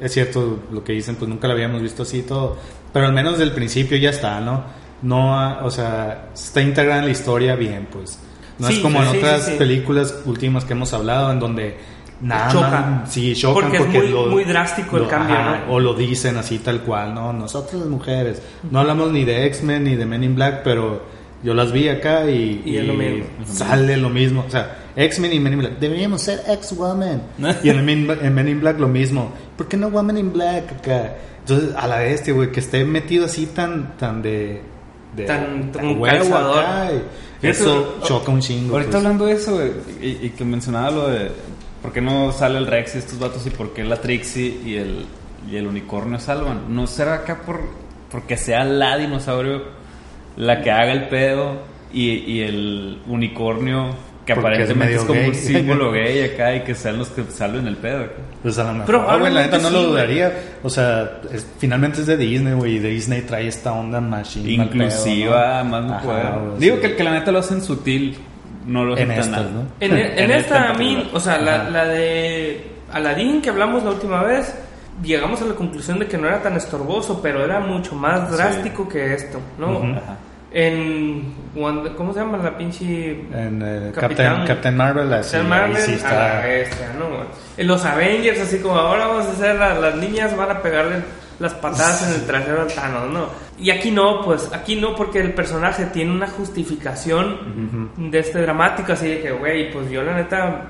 [0.00, 2.56] es cierto lo que dicen, pues nunca lo habíamos visto así y todo,
[2.92, 4.64] pero al menos del principio ya está, ¿no?
[5.04, 8.18] No, o sea, está integrada en la historia bien, pues.
[8.58, 11.76] No Sí, es como en sí, otras sí, películas últimas que hemos hablado en donde
[12.20, 12.70] nada Choca.
[12.70, 15.72] más- sí, chocan Porque es muy- muy drástico el cambio, ¿no?
[15.74, 17.32] O lo dicen así tal cual, ¿no?
[17.32, 18.40] Nosotros las mujeres.
[18.70, 21.02] No hablamos ni de X-Men ni de Men in Black, pero
[21.42, 23.24] yo las vi acá y, Y es lo mismo.
[23.44, 24.44] sale lo mismo.
[24.46, 25.78] O sea, X-Men y Men in Black.
[25.80, 27.20] Deberíamos ser X-Woman.
[27.62, 29.32] y en Men, en Men in Black lo mismo.
[29.56, 31.16] ¿Por qué no Woman in Black acá?
[31.40, 34.62] Entonces, a la bestia, güey, que esté metido así tan, tan de...
[35.16, 36.64] de Tan- tan calzador.
[37.42, 38.72] Eso choca un chingo.
[38.74, 39.04] Ahorita pues.
[39.04, 39.60] hablando de eso,
[40.00, 41.30] y, y que mencionaba lo de
[41.82, 44.76] por qué no sale el Rex y estos vatos y por qué la Trixie y
[44.76, 45.04] el,
[45.50, 46.74] y el unicornio salvan.
[46.74, 47.60] ¿No será acá por
[48.10, 49.62] porque sea la dinosaurio
[50.36, 51.56] la que haga el pedo
[51.92, 53.90] y, y el unicornio
[54.26, 55.28] que es aparentemente es, como gay.
[55.28, 58.06] un símbolo gay acá y que sean los que salven el pedo.
[58.42, 59.90] Pues a lo mejor, Probablemente ah, güey, la neta no sí, lo güey.
[59.92, 60.32] dudaría.
[60.62, 64.44] O sea, es- finalmente es de Disney, güey, y Disney trae esta onda machine.
[64.56, 65.70] pedo, Inclusiva, ¿no?
[65.70, 66.82] más no Digo sí.
[66.82, 68.16] que, que la neta lo hacen sutil,
[68.66, 69.50] no lo hacen En tan estas.
[69.50, 69.60] ¿no?
[69.80, 73.82] En, en En esta, esta a mí, o sea, la, la de Aladdin que hablamos
[73.84, 74.54] la última vez,
[75.02, 78.36] llegamos a la conclusión de que no era tan estorboso, pero era mucho más Sí.
[78.36, 79.78] drástico que esto, ¿no?
[79.78, 80.16] Ajá.
[80.54, 81.34] En.
[81.96, 83.10] ¿Cómo se llama la pinche.
[83.32, 86.10] En eh, Capitán- Captain, Captain Marvel, así, Captain Marvel sí a está.
[86.40, 87.06] la bestia, ¿no?
[87.56, 90.96] En los Avengers, así como ahora vamos a hacer, la- las niñas van a pegarle
[91.40, 93.26] las patadas en el trasero al Thanos, ¿no?
[93.58, 98.92] Y aquí no, pues, aquí no, porque el personaje tiene una justificación de este dramático,
[98.92, 100.62] así de que, güey, pues yo la neta,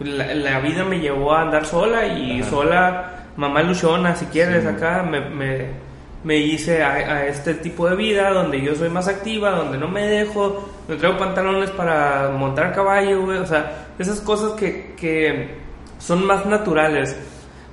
[0.00, 5.02] la, la vida me llevó a andar sola y sola, mamá luchona, si quieres, acá,
[5.02, 5.85] me, me,
[6.26, 9.86] me hice a, a este tipo de vida donde yo soy más activa, donde no
[9.86, 15.54] me dejo, me traigo pantalones para montar caballo, güey, o sea, esas cosas que, que
[15.98, 17.16] son más naturales.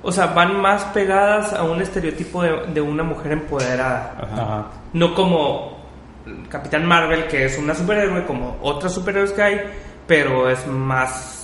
[0.04, 4.14] O sea, van más pegadas a un estereotipo de, de una mujer empoderada.
[4.20, 4.66] Ajá.
[4.92, 5.78] No como
[6.48, 9.60] Capitán Marvel, que es una superhéroe, como otras superhéroes que hay,
[10.06, 11.43] pero es más.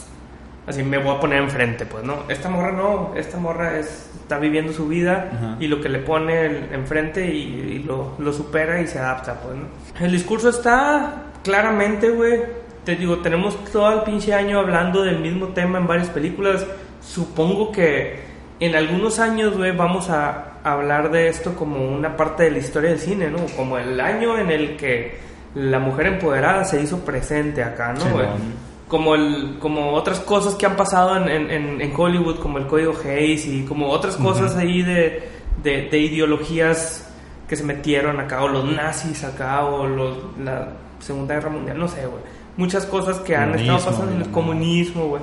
[0.66, 2.24] Así me voy a poner enfrente, pues, ¿no?
[2.28, 5.56] Esta morra no, esta morra es, está viviendo su vida Ajá.
[5.58, 9.34] y lo que le pone el- enfrente y, y lo, lo supera y se adapta,
[9.40, 9.64] pues, ¿no?
[10.04, 12.40] El discurso está claramente, güey.
[12.84, 16.64] Te digo, tenemos todo el pinche año hablando del mismo tema en varias películas.
[17.00, 18.20] Supongo que
[18.60, 22.90] en algunos años, güey, vamos a hablar de esto como una parte de la historia
[22.90, 23.38] del cine, ¿no?
[23.56, 25.18] Como el año en el que
[25.54, 28.00] la mujer empoderada se hizo presente acá, ¿no?
[28.00, 28.26] Sí, güey?
[28.26, 28.69] ¿no?
[28.90, 32.92] Como el como otras cosas que han pasado en, en- en- Hollywood como el código
[33.02, 35.28] Hayes y como otras cosas ahí de,
[35.62, 37.08] de, de ideologías
[37.48, 41.88] que se metieron acá o los nazis acá o los, la Segunda Guerra Mundial no
[41.88, 42.22] sé güey.
[42.56, 45.22] Muchas cosas que han estado pasando en el comunismo güey.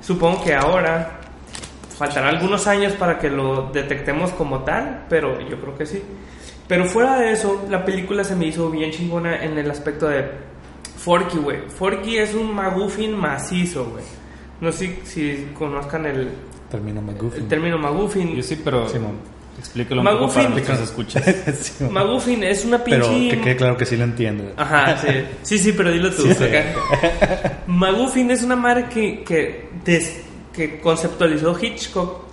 [0.00, 1.18] Supongo que ahora
[1.98, 6.02] faltará algunos años para que lo detectemos como tal pero yo creo que sí.
[6.68, 10.24] Pero fuera de eso la película se me hizo bien chingona en el aspecto de
[11.06, 11.58] Forky, güey.
[11.68, 14.02] Forky es un maguffin macizo, güey.
[14.60, 16.30] No sé si conozcan el,
[16.70, 17.42] Termino McGuffin.
[17.42, 18.34] el término maguffin.
[18.34, 19.12] Yo sí, pero Simón.
[19.56, 20.42] explícalo un poco Maguffin.
[20.42, 21.24] para nuestros escuchas.
[21.60, 21.92] Sí, man.
[21.92, 23.36] Maguffin es una Pero pinche...
[23.36, 24.52] que quede claro que sí lo entiendo.
[24.56, 25.08] Ajá, sí.
[25.42, 26.22] Sí, sí, pero dilo tú.
[26.22, 26.44] Sí, sí.
[26.44, 27.62] acá.
[27.68, 32.24] Maguffin es una madre que, que, des- que conceptualizó Hitchcock,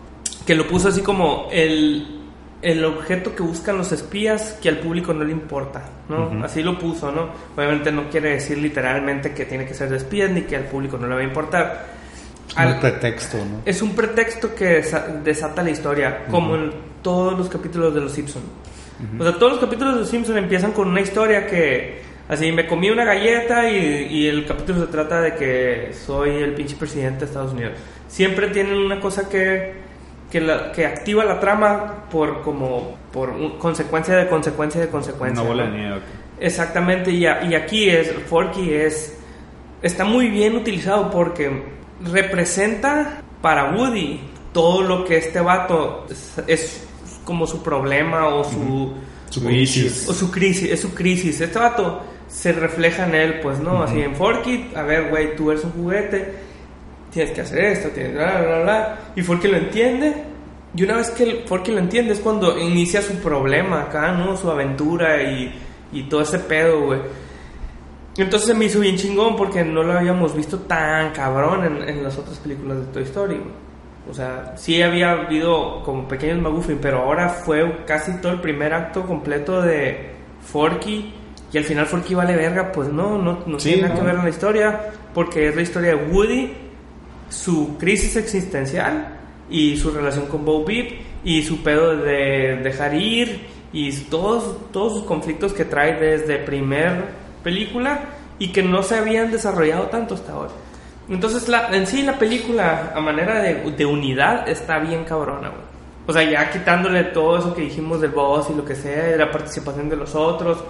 [0.47, 2.22] que lo puso así como el,
[2.63, 6.43] el objeto que buscan los espías que al público no le importa, ¿no?
[6.43, 7.29] Así lo puso, ¿no?
[7.55, 10.97] Obviamente no quiere decir literalmente que tiene que ser de espías ni que al público
[10.97, 11.85] no le va a importar.
[12.55, 13.61] Un Al- pretexto, ¿no?
[13.65, 16.71] es un pretexto que desa- desata la historia, como en
[17.01, 18.43] todos los capítulos de Los Simpson.
[19.19, 22.65] O sea, todos los capítulos de Los Simpson empiezan con una historia que, así, me
[22.67, 27.21] comí una galleta y, y el capítulo se trata de que soy el pinche presidente
[27.21, 27.73] de Estados Unidos.
[28.07, 29.73] Siempre tienen una cosa que,
[30.33, 35.41] que, la- que activa la trama por como por un- consecuencia de consecuencia de consecuencia.
[35.43, 35.71] Una bola ¿no?
[35.71, 35.99] de nieve.
[36.39, 39.15] Exactamente, y, a- y aquí es, Forky es,
[39.83, 41.63] está muy bien utilizado porque
[42.03, 44.19] representa para Woody
[44.51, 46.83] todo lo que este vato es, es
[47.25, 48.93] como su problema o su,
[49.29, 50.07] Su crisis.
[50.09, 51.41] o su crisis, es su crisis.
[51.41, 55.51] Este vato se refleja en él, pues no, así en Forky, a ver, güey, tú
[55.51, 56.33] eres un juguete,
[57.13, 60.13] tienes que hacer esto, tienes bla, bla, bla, y Forky lo entiende.
[60.75, 64.35] Y una vez que Forky lo entiende es cuando inicia su problema acá, ¿no?
[64.35, 65.53] Su aventura y,
[65.91, 66.99] y todo ese pedo, güey.
[68.17, 72.03] Entonces se me hizo bien chingón porque no lo habíamos visto tan cabrón en, en
[72.03, 73.63] las otras películas de Toy Story, güey.
[74.09, 78.73] O sea, sí había habido como pequeños McGuffin, pero ahora fue casi todo el primer
[78.73, 81.13] acto completo de Forky.
[81.53, 83.99] Y al final Forky vale verga, pues no, no, no Sí, tiene nada no.
[83.99, 84.81] que ver en la historia,
[85.13, 86.53] porque es la historia de Woody,
[87.33, 89.19] su crisis existencial
[89.49, 94.93] y su relación con Bo Peep y su pedo de dejar ir y todos, todos
[94.93, 97.05] sus conflictos que trae desde primer
[97.43, 98.01] película
[98.37, 100.51] y que no se habían desarrollado tanto hasta ahora.
[101.09, 105.73] Entonces, la, en sí, la película, a manera de, de unidad, está bien cabrona, güey.
[106.05, 109.17] O sea, ya quitándole todo eso que dijimos del boss y lo que sea, de
[109.17, 110.63] la participación de los otros,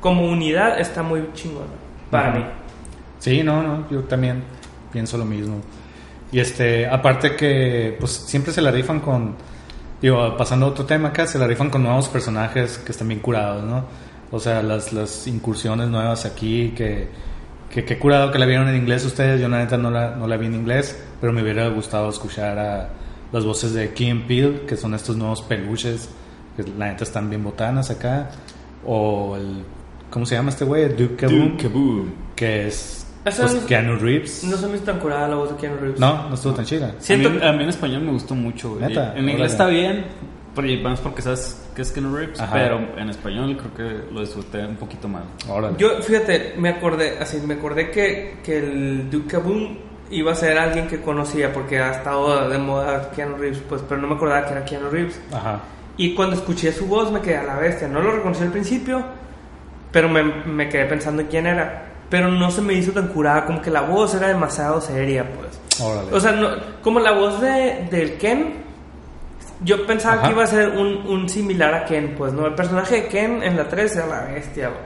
[0.00, 1.66] como unidad está muy chingona,
[2.10, 2.44] para mí.
[3.18, 4.42] Sí, no, no, yo también
[4.92, 5.60] pienso lo mismo.
[6.30, 9.34] Y este, aparte que, pues siempre se la rifan con,
[10.00, 13.20] digo, pasando a otro tema acá, se la rifan con nuevos personajes que están bien
[13.20, 13.84] curados, ¿no?
[14.30, 17.08] O sea, las, las incursiones nuevas aquí, que,
[17.70, 20.26] que, que curado que la vieron en inglés ustedes, yo la neta no la, no
[20.26, 22.88] la vi en inglés, pero me hubiera gustado escuchar a
[23.32, 26.10] las voces de Kim Peel, que son estos nuevos peluches,
[26.56, 28.30] que la neta están bien botanas acá,
[28.84, 29.64] o el
[30.10, 30.88] ¿Cómo se llama este güey?
[30.88, 31.50] Duke Kaboom.
[31.50, 32.12] Duke Kaboom.
[32.34, 33.06] Que es.
[33.36, 34.44] Pues, no es- Keanu Reeves.
[34.44, 36.00] No se me hizo tan curada la voz de Keanu Reeves.
[36.00, 36.94] No, no estuvo tan chida.
[36.98, 38.82] Siento a, mí, a mí en español me gustó mucho, güey.
[38.88, 40.04] Neta, En inglés está bien,
[40.54, 42.52] porque, vamos porque sabes que es Keanu Reeves, Ajá.
[42.52, 45.22] pero en español creo que lo disfruté un poquito más.
[45.48, 45.76] Órale.
[45.78, 49.76] Yo, fíjate, me acordé, así, me acordé que, que el Duke Kaboom
[50.10, 54.00] iba a ser alguien que conocía porque ha estado de moda Keanu Reeves, pues, pero
[54.00, 55.20] no me acordaba que era Keanu Reeves.
[55.32, 55.60] Aja.
[55.96, 57.86] Y cuando escuché su voz me quedé a la bestia.
[57.88, 59.02] No lo reconocí al principio,
[59.92, 61.84] pero me, me quedé pensando en quién era.
[62.10, 65.60] Pero no se me hizo tan curada, como que la voz era demasiado seria, pues.
[65.80, 66.08] Órale.
[66.12, 66.48] O sea, no,
[66.82, 68.54] como la voz de, del Ken,
[69.62, 70.26] yo pensaba Ajá.
[70.28, 72.46] que iba a ser un, un similar a Ken, pues, ¿no?
[72.46, 74.80] El personaje de Ken en la 3 era la bestia, güey.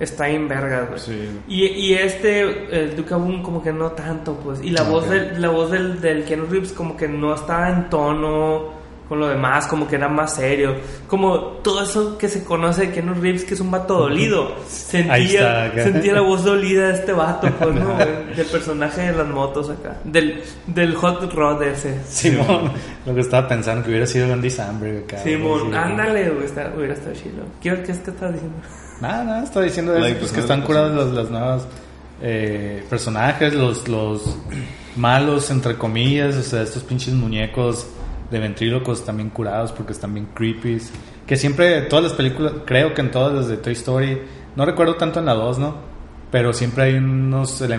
[0.00, 1.00] Está en vergas, güey.
[1.00, 1.40] Sí.
[1.46, 2.40] Y, y este,
[2.74, 4.60] el Duke Boom, como que no tanto, pues.
[4.62, 7.68] Y la Ah, voz, del, la voz del, del Ken Reeves, como que no estaba
[7.68, 8.80] en tono
[9.12, 10.74] con lo demás, como que era más serio.
[11.06, 14.54] Como todo eso que se conoce de Ken Reeves, que es un vato dolido.
[14.66, 17.94] Sentía, está, sentía la voz dolida de este vato, pues, ¿no?
[17.98, 19.98] Del personaje de las motos acá.
[20.04, 22.00] Del, del hot rod ese.
[22.08, 22.72] Simón.
[23.04, 25.18] Lo que estaba pensando que hubiera sido Andy Samberg acá.
[25.18, 27.44] Simón, ándale, güey, está- hubiera estado chido.
[27.60, 28.56] ¿Qué, qué es que estás diciendo?
[29.02, 31.66] Nada, nada, estaba diciendo La eso, pues, que están de curados los, los nuevos
[32.22, 34.38] eh, personajes, los, los
[34.96, 37.86] malos, entre comillas, o sea, estos pinches muñecos
[38.32, 40.78] de ventrílocos también curados porque están bien creepy.
[41.26, 44.18] Que siempre, todas las películas, creo que en todas las de Toy Story,
[44.56, 45.74] no recuerdo tanto en la 2, ¿no?
[46.32, 47.78] Pero siempre hay unos ele-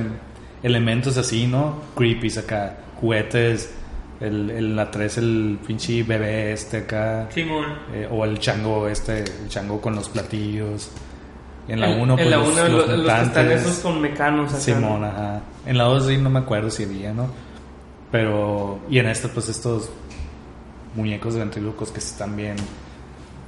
[0.62, 1.76] elementos así, ¿no?
[1.96, 3.74] Creepy acá, juguetes.
[4.22, 7.28] El, el- la 3, el pinche bebé este acá.
[7.32, 7.66] Simón.
[7.94, 10.92] Eh, o el chango este, el chango con los platillos.
[11.68, 13.80] En la En- 1 en pues la los, uno, los lo- los que están esos
[13.80, 14.62] con mecanos acá.
[14.62, 15.08] Simón, ¿no?
[15.08, 15.42] ajá.
[15.66, 17.28] En la 2 sí no me acuerdo si había, ¿no?
[18.12, 19.90] Pero y en esta pues estos
[20.96, 22.56] muñecos de ventrílocos que están bien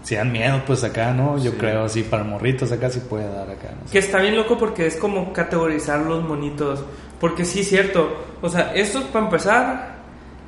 [0.03, 1.37] si dan miedo pues acá, ¿no?
[1.39, 3.93] Yo creo así para morritos acá sí puede dar acá, no sé.
[3.93, 6.83] Que está bien loco porque es como categorizar los monitos.
[7.19, 8.23] Porque sí es cierto.
[8.41, 9.95] O sea, estos para empezar.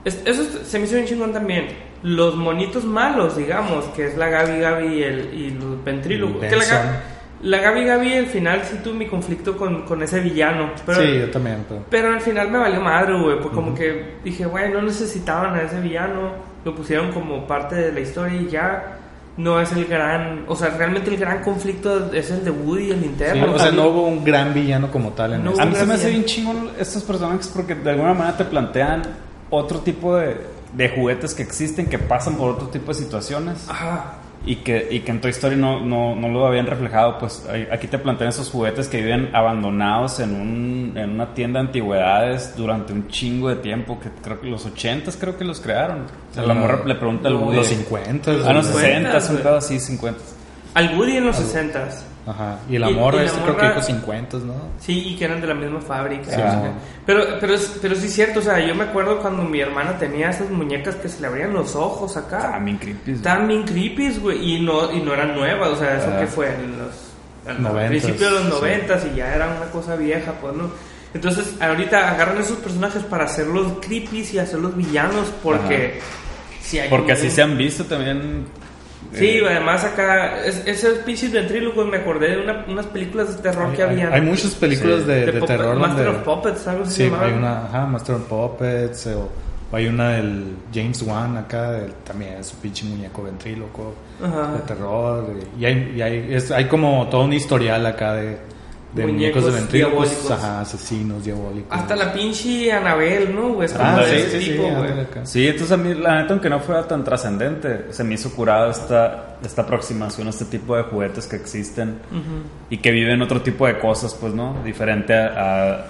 [0.06, 1.70] es- eso se me hizo bien chingón también.
[2.04, 6.42] Los monitos malos, digamos, que es la Gaby Gaby y, el, y los ventrílocos.
[6.46, 7.17] Que la, Ga- Benson.
[7.42, 10.72] La Gaby Gaby al final sí tuve mi conflicto con, con ese villano.
[10.86, 13.40] Pero, sí, yo también, pero pero al final me valió madre, güey.
[13.40, 16.32] Pues como que dije, güey, no necesitaban a ese villano.
[16.66, 18.94] Lo pusieron como parte de la historia y ya.
[19.38, 20.46] No es el gran.
[20.48, 23.54] O sea, realmente el gran conflicto es el de Woody, el Sí, interno.
[23.54, 25.54] o sea, no hubo un gran villano como tal en No.
[25.60, 29.04] A mí se me hace bien chingón estos personajes porque de alguna manera te plantean
[29.52, 30.38] otro tipo de,
[30.74, 34.16] de juguetes que existen, que pasan por otro tipo de situaciones Ajá.
[34.46, 37.18] Y que, y que en Toy Story no, no, no lo habían reflejado.
[37.18, 41.68] Pues aquí te plantean esos juguetes que viven abandonados en, un, en una tienda de
[41.68, 46.04] antigüedades durante un chingo de tiempo, que creo que los 80 creo que los crearon.
[46.32, 46.62] O sea, la No.
[46.62, 47.58] morra le pregunta al Woody.
[47.58, 48.32] Los 50.
[48.46, 48.74] Ah, no, güey.
[48.86, 49.10] 60,
[49.50, 50.20] un así, 50.
[50.76, 51.90] Al Woody en los 60
[52.28, 52.60] Ajá.
[52.70, 54.54] Y el Y- amor y la este creo que morra- dijo 50, ¿no?
[54.80, 56.26] Sí, y que eran de la misma fábrica.
[56.30, 56.42] Sí,
[57.06, 60.30] pero, pero, pero sí es cierto, o sea, yo me acuerdo cuando mi hermana tenía
[60.30, 62.52] esas muñecas que se le abrían los ojos acá.
[62.52, 63.12] También creepy.
[63.14, 66.20] Estaban bien creepy, güey, y no, y no eran nuevas, o sea, eso Ah.
[66.20, 67.08] que fue en los
[67.48, 68.50] al principio de los sí.
[68.50, 70.70] noventas y ya era una cosa vieja, pues, ¿no?
[71.14, 76.02] Entonces, ahorita agarran esos personajes para hacerlos creepy y hacerlos villanos porque...
[76.62, 78.46] si hay Porque un- así se han visto también.
[79.14, 83.42] Sí, eh, además acá, es, esos pinches ventrílocos, me acordé de una- unas películas de
[83.42, 84.14] terror que había.
[84.14, 85.06] hay muchas películas Sí.
[85.08, 86.20] de, de Puppet- terror Master donde...
[86.20, 89.30] of Puppets, algo así Sí, hay una, ajá, Master of Puppets, o,
[89.72, 93.94] o hay una del James Wan acá, del- también es un pinche muñeco ventríloco
[94.24, 94.54] Ajá.
[94.54, 95.26] de terror.
[95.60, 98.38] Y hay, y hay, es- hay como todo un historial acá de,
[98.94, 100.32] de muñecos, Muñecos de ventrílocos, diabólicos.
[100.32, 101.68] ajá, asesinos diabólicos.
[101.78, 103.50] Hasta la pinche Anabel, ¿no?
[103.54, 103.70] güey?
[103.78, 104.76] Ah, de sí, ese sí, sí, tipo, güey.
[104.76, 105.26] ándale acá.
[105.26, 108.72] Sí, entonces a mí, la neta, aunque no fuera tan trascendente, se me hizo curado
[108.72, 111.98] esta, esta aproximación a este tipo de juguetes que existen
[112.70, 114.64] y que viven otro tipo de cosas, pues, ¿no?
[114.64, 115.28] Diferente a,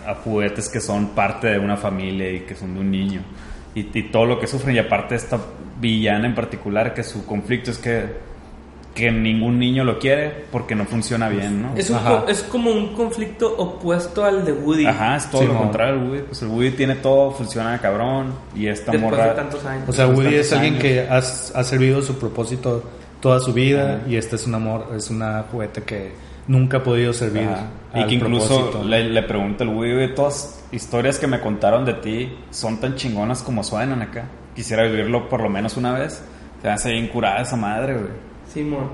[0.06, 3.22] a- a juguetes que son parte de una familia y que son de un niño.
[3.76, 5.38] Y, y todo lo que sufren, y aparte esta
[5.80, 8.06] villana en particular, que su conflicto es que,
[8.98, 11.76] que ningún niño lo quiere porque no funciona bien, ¿no?
[11.78, 14.88] Es, un co- es como un conflicto opuesto al de Woody.
[14.88, 16.22] Ajá, es todo Sí, lo contrario al Woody.
[16.24, 18.34] Pues el Woody tiene todo, funciona cabrón.
[18.56, 19.28] Y esta Después morra.
[19.30, 19.84] de tantos años.
[19.88, 20.82] O sea, Woody es alguien años.
[20.84, 22.84] que has- ha, servido su propósito
[23.22, 26.12] toda su vida y este es un amor, es una juguete que
[26.48, 27.44] nunca ha podido servir.
[27.48, 27.68] Ajá.
[27.94, 31.86] Y al que incluso le, le pregunta el güey, "Oye, todas historias que me contaron
[31.86, 34.26] de ti son tan chingonas como suenan acá.
[34.56, 36.24] Quisiera vivirlo por lo menos una vez.
[36.64, 38.27] Se hace bien curada esa madre, güey.
[38.58, 38.90] Simón.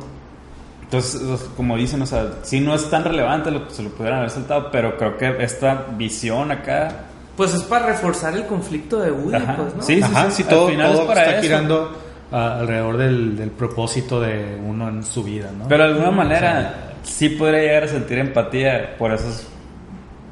[0.84, 3.89] Entonces, o sea, como dicen, o sea, sí no es tan relevante, lo, se lo
[3.89, 7.05] pudieran haber saltado, pero creo que esta visión acá...
[7.36, 9.55] Pues es para reforzar el conflicto de Woody, Ajá.
[9.55, 9.82] pues, ¿no?
[9.82, 11.41] Sí, Ajá, sí, sí, al todo, final todo es para está eso.
[11.41, 11.97] girando
[12.32, 15.68] ah, alrededor del, del propósito de uno en su vida, ¿no?
[15.68, 19.47] Pero de alguna manera, sí podría llegar a sentir empatía por esos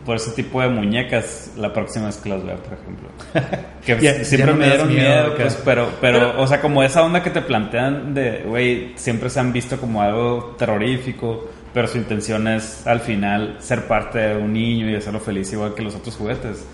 [0.05, 3.09] por ese tipo de muñecas la próxima vez que las vea, por ejemplo.
[3.85, 6.83] Que Ya- siempre ya no me dieron miedo, pues, pero, pero, Pero- o sea, como
[6.83, 11.87] esa onda que te plantean de, güey, siempre se han visto como algo terrorífico, pero
[11.87, 15.81] su intención es al final ser parte de un niño y hacerlo feliz igual que
[15.83, 16.65] los otros juguetes.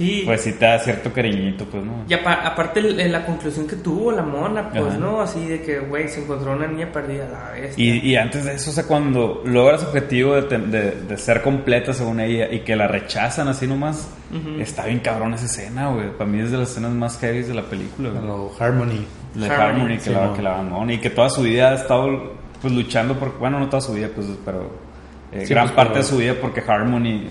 [0.00, 0.22] Sí.
[0.24, 2.04] Pues sí te da cierto cariñito, pues, ¿no?
[2.08, 4.96] Y apa- aparte el- la conclusión que tuvo la mona, pues, Ajá.
[4.96, 5.20] ¿no?
[5.20, 7.78] Así de que, güey, se encontró una niña perdida la vez.
[7.78, 11.92] Y, y antes de eso, o sea, cuando logras objetivo de, de- de ser completa
[11.92, 14.08] según ella y que la rechazan así nomás,
[14.58, 16.10] está bien cabrón esa escena, güey.
[16.16, 18.22] Para mí es de las escenas más heavy de la película, güey.
[18.24, 19.04] Lo Harmony.
[19.34, 20.34] De Harmony, Harmony, que, sí, la, no.
[20.34, 22.32] que la abandona y que toda su vida ha estado
[22.62, 24.70] pues luchando por, bueno, no toda su vida, pues, pero
[25.32, 27.26] eh, Sí, gran pues, parte pero- de su vida porque Harmony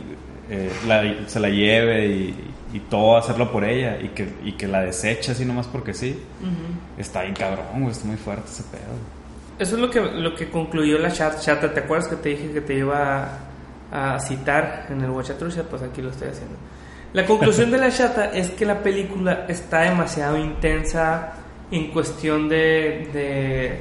[0.51, 4.67] eh, la- se la lleve y, y todo hacerlo por ella y que, y que
[4.67, 6.19] la deseche así nomás porque sí.
[6.97, 8.93] Está bien cabrón, güey, está muy fuerte ese pedo.
[9.57, 11.73] Eso es lo que, lo que concluyó la chat, chata.
[11.73, 13.27] ¿Te acuerdas que te dije que te iba
[13.91, 15.63] a, a citar en el Huachatrucha?
[15.63, 16.55] Pues aquí lo estoy haciendo.
[17.11, 21.33] La conclusión de la chata es que la película está demasiado intensa
[21.71, 23.79] en cuestión de, de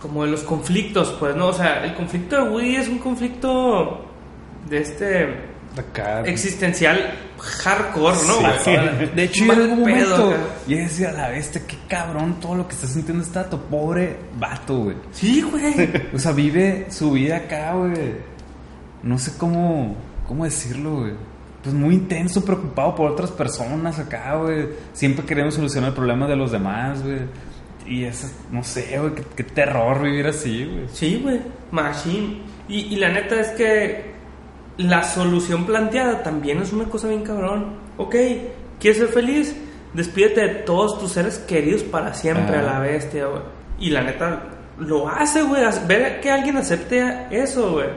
[0.00, 1.48] como de los conflictos, pues, ¿no?
[1.48, 4.06] O sea, el conflicto de Woody es un conflicto
[4.68, 5.34] de este
[5.78, 6.22] Acá.
[6.22, 7.12] existencial
[7.42, 8.58] hardcore, ¿no?
[8.64, 8.70] Sí?
[9.14, 10.36] De hecho, Mal en algún momento acá.
[10.68, 14.16] yo decía a la bestia, qué cabrón todo lo que está sintiendo este dato, pobre
[14.38, 14.96] vato, güey.
[15.10, 15.90] Sí, güey.
[16.14, 18.14] O sea, vive su vida acá, güey.
[19.02, 21.12] No sé cómo, cómo decirlo, güey.
[21.62, 24.68] Pues muy intenso, preocupado por otras personas acá, güey.
[24.92, 27.20] Siempre queremos solucionar el problema de los demás, güey.
[27.86, 30.88] Y eso, no sé, güey, qué, qué terror vivir así, güey.
[30.92, 31.40] Sí, güey,
[31.72, 32.42] machine.
[32.68, 34.11] Y, y la neta es que
[34.78, 37.74] la solución planteada también es una cosa bien cabrón.
[37.98, 38.14] Ok,
[38.80, 39.54] ¿quieres ser feliz?
[39.94, 43.42] Despídete de todos tus seres queridos para siempre a la bestia, güey.
[43.78, 44.42] Y la neta
[44.78, 45.62] lo hace, güey.
[45.86, 47.88] Ver que alguien acepte eso, güey.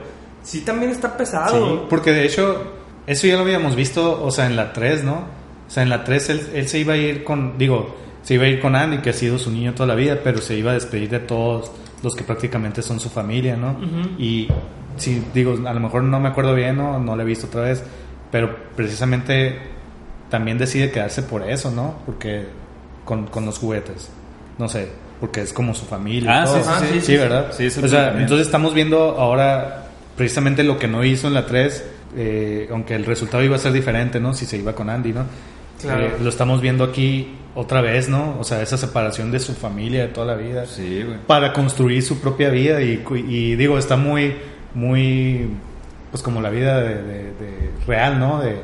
[0.42, 1.88] Sí, también está Sí, pesado.
[1.88, 2.62] porque de hecho,
[3.06, 5.14] eso ya lo habíamos visto, o sea, en la 3, ¿no?
[5.66, 8.44] O sea, en la 3 él, él se iba a ir con, digo, se iba
[8.44, 10.72] a ir con Andy, que ha sido su niño toda la vida, pero se iba
[10.72, 11.72] a despedir de todos
[12.02, 13.76] los que prácticamente son su familia, ¿no?
[14.18, 14.48] Y
[14.96, 16.98] sí, digo, a lo mejor no me acuerdo bien, ¿no?
[16.98, 17.82] No lo he visto otra vez,
[18.30, 19.58] pero precisamente
[20.30, 21.96] también decide quedarse por eso, ¿no?
[22.06, 22.46] Porque
[23.04, 24.10] con, con los juguetes,
[24.58, 24.88] no sé,
[25.20, 26.42] porque es como su familia.
[26.42, 26.62] Ah, todo.
[26.62, 27.00] sí, sí, sí.
[27.06, 27.52] Sí, ¿verdad?
[27.52, 29.86] Sí, o sea, entonces estamos viendo ahora
[30.16, 31.84] precisamente lo que no hizo en la 3,
[32.16, 34.34] eh, aunque el resultado iba a ser diferente, ¿no?
[34.34, 35.24] Si se iba con Andy, ¿no?
[35.80, 36.06] Claro.
[36.06, 38.36] Eh, lo estamos viendo aquí otra vez, ¿no?
[38.40, 41.18] O sea, esa separación de su familia de toda la vida Sí, güey.
[41.26, 44.34] para construir su propia vida y, y digo, está muy,
[44.76, 45.50] muy,
[46.10, 48.40] pues como la vida de, de- de real, ¿no?
[48.40, 48.60] De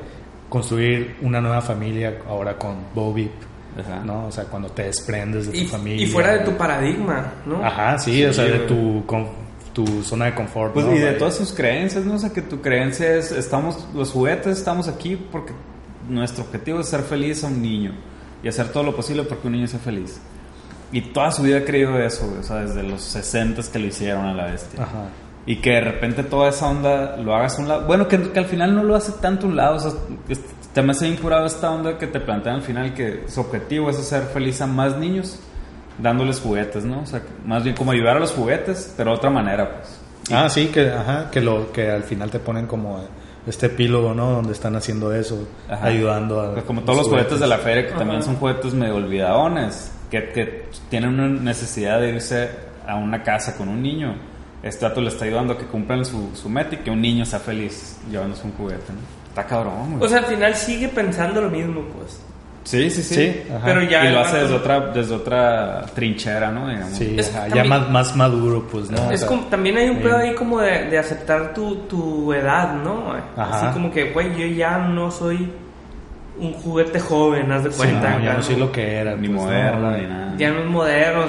[0.48, 3.30] construir una nueva familia ahora con Bobby,
[3.78, 4.02] Ajá.
[4.04, 4.26] ¿no?
[4.26, 6.04] O sea, cuando te desprendes de tu Y, familia.
[6.04, 7.64] y fuera de tu paradigma, ¿no?
[7.64, 9.28] Ajá, sí, o sea, de tu, con-
[9.72, 10.74] tu zona de confort.
[10.74, 10.94] Pues ¿no?
[10.94, 12.14] y de todas sus creencias, ¿no?
[12.14, 15.54] O sea, que tu creencia es, estamos, los juguetes estamos aquí porque
[16.10, 17.92] nuestro objetivo es ser feliz a un niño
[18.42, 20.20] y hacer todo lo posible porque un niño sea feliz.
[20.92, 23.86] Y toda su vida ha creído eso, güey, o sea, desde los 60 que lo
[23.86, 24.82] hicieron a la bestia.
[24.82, 25.04] Ajá.
[25.44, 27.86] Y que de repente toda esa onda lo hagas a un lado.
[27.86, 29.76] Bueno, que, que al final no lo hace tanto a un lado.
[29.76, 29.90] O sea,
[30.28, 30.40] es-
[30.72, 33.90] te me hace bien curado esta onda que te plantean al final que su objetivo
[33.90, 35.38] es hacer feliz a más niños
[35.98, 37.00] dándoles juguetes, ¿no?
[37.02, 40.00] O sea, que más bien como ayudar a los juguetes, pero de otra manera, pues.
[40.32, 43.04] Ah, sí, que, ajá, que, lo, que al final te ponen como
[43.46, 44.30] este epílogo, ¿no?
[44.30, 45.86] Donde están haciendo eso, Ajá.
[45.88, 46.52] ayudando a...
[46.52, 50.28] Pues como todos los juguetes de la feria, que también son juguetes medio olvidadones, que,
[50.30, 52.48] que tienen una necesidad de irse
[52.86, 54.14] a una casa con un niño.
[54.62, 57.24] Este dato le está ayudando a que cumplan su, su meta y que un niño
[57.26, 59.00] sea feliz llevándose un juguete, ¿no?
[59.28, 60.04] Está cabrón, güey.
[60.04, 62.20] O sea, al final sigue pensando lo mismo, pues.
[62.64, 63.14] sí, sí, sí.
[63.14, 63.62] Sí, ajá.
[63.64, 66.68] Pero ya y lo hace desde otra, desde otra trinchera, ¿no?
[66.68, 66.92] Digamos.
[66.96, 69.10] Sí, Es ajá, que ya también- más, más maduro, pues, ¿no?
[69.10, 70.02] Es como, también hay un sí.
[70.04, 73.14] pedo ahí como de, de aceptar tu, tu edad, ¿no?
[73.36, 73.68] Ajá.
[73.68, 75.50] Así como que, güey, yo ya no soy
[76.38, 78.18] un juguete joven, haz de sí, cuenta.
[78.18, 79.16] no, ya no soy lo que era.
[79.16, 79.44] Ni pues, ¿no?
[79.46, 80.34] moderno, ni nada.
[80.36, 81.24] Ya no es moderno.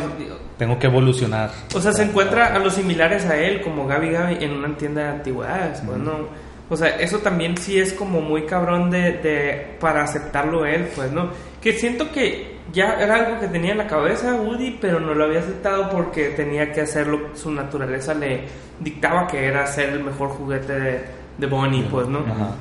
[0.64, 1.52] Tengo que evolucionar.
[1.76, 5.02] O sea, se encuentra a los similares a él, como Gaby Gaby, en una tienda
[5.02, 6.30] de antigüedades, pues, ¿no?
[6.70, 11.12] O sea, eso también sí es como muy cabrón de, de para aceptarlo él, pues,
[11.12, 11.32] ¿no?
[11.62, 15.26] Que siento que ya era algo que tenía en la cabeza Woody, pero no lo
[15.26, 18.44] había aceptado porque tenía que hacerlo, su naturaleza le
[18.80, 21.02] dictaba que era ser el mejor juguete de,
[21.40, 22.20] de Bonnie, pues, ¿no?
[22.20, 22.56] Ajá.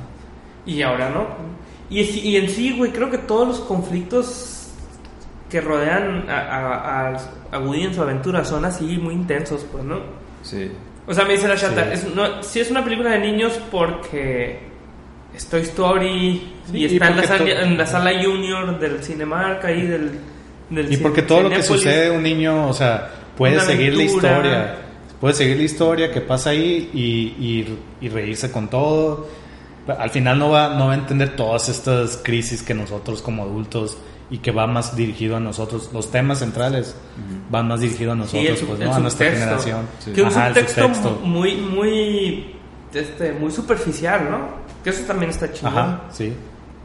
[0.65, 1.25] Y ahora no.
[1.89, 4.52] Y, y en sí, güey, creo que todos los conflictos
[5.53, 7.17] que rodean a, a, a-
[7.51, 9.99] a Woody en su aventura son así muy intensos, pues, ¿no?
[10.41, 10.71] Sí.
[11.05, 12.07] O sea, me dice la chata, Sí.
[12.07, 14.59] es, no, sí es una película de niños porque
[15.35, 18.79] es Toy Story Sí, y y está en la, sala, to- en la sala junior
[18.79, 20.11] del Cinemark ahí del...
[20.71, 24.75] del Y porque todo lo que sucede un niño, o sea, puede seguir la historia,
[25.21, 29.27] puedes seguir la historia que pasa ahí y, y, y reírse con todo.
[29.87, 33.97] Al final no va, no va a entender todas estas crisis que nosotros como adultos
[34.29, 35.89] y que va más dirigido a nosotros.
[35.93, 36.95] Los temas centrales
[37.49, 38.95] van más dirigidos a nosotros, Sí, el, pues, el ¿no?
[38.95, 39.87] a nuestra generación.
[40.13, 41.09] Que un Ajá, el subtexto, subtexto.
[41.23, 42.55] muy, muy,
[42.93, 44.47] este, muy superficial, ¿no?
[44.83, 45.67] Que eso también está chido.
[45.69, 46.33] Ajá, sí.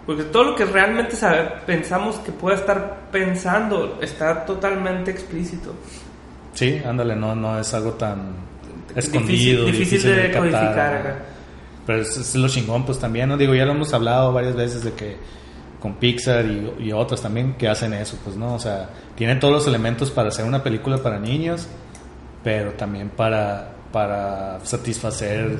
[0.06, 5.74] Porque todo lo que realmente sabe- pensamos que pueda estar pensando está totalmente explícito.
[6.54, 8.32] Sí, ándale, no, no es algo tan
[8.88, 11.18] Difícil- escondido, difícil de captar, codificar acá.
[11.86, 13.36] Pero es, es lo chingón, pues también, ¿no?
[13.36, 15.16] Digo, ya lo hemos hablado varias veces de que
[15.80, 18.54] con Pixar y, y otras también que hacen eso, pues, ¿no?
[18.54, 21.68] O sea, tienen todos los elementos para hacer una película para niños,
[22.42, 25.58] pero también para, para satisfacer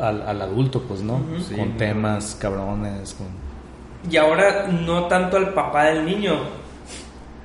[0.00, 1.20] al, al adulto, pues, ¿no?
[1.48, 1.54] Sí.
[1.54, 3.26] con temas cabrones, con...
[4.10, 6.34] Y ahora no tanto al papá del niño,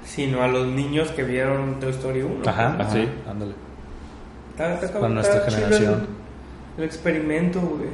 [0.06, 2.50] sino a los niños que vieron Toy Story 1.
[2.50, 3.08] Ajá, sí.
[3.30, 3.54] ándale.
[4.52, 6.08] Está- está cabrón, Para nuestra generación.
[6.78, 7.90] El, el experimento, güey.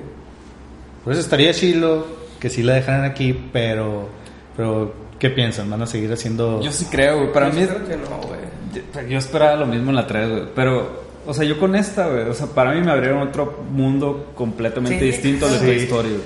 [1.04, 2.08] Por eso estaría chilo
[2.46, 4.08] que sí la dejaran aquí, pero,
[4.56, 5.68] pero ¿qué piensan?
[5.68, 6.62] ¿Van a seguir haciendo...?
[6.62, 7.34] Yo sí creo, güey.
[7.34, 9.10] Para Yo mí creo que no, güey.
[9.10, 10.44] Yo, esperaba lo mismo en la 3, güey.
[10.54, 12.30] Pero, o sea, yo con esta, güey.
[12.30, 15.06] O sea, para mí me abrieron otro mundo completamente Sí.
[15.08, 15.66] distinto de Sí.
[15.66, 16.22] Toy Story, güey.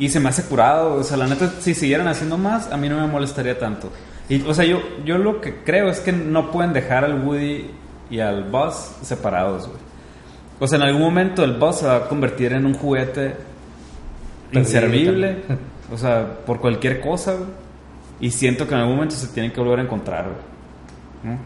[0.00, 0.96] Y se me hace curado.
[0.96, 3.88] O sea, la neta, si siguieran haciendo más, a mí no me molestaría tanto.
[4.28, 7.70] Y, o sea, yo, yo lo que creo es que no pueden dejar al Woody
[8.10, 9.78] y al Buzz separados, güey.
[10.60, 13.53] O sea, en algún momento el Buzz se va a convertir en un juguete
[14.60, 15.28] inservible.
[15.46, 15.58] también.
[15.92, 17.48] O sea, por cualquier cosa, güey.
[18.20, 21.34] Y siento que en algún momento se tienen que volver a encontrar, güey.
[21.34, 21.38] ¿no?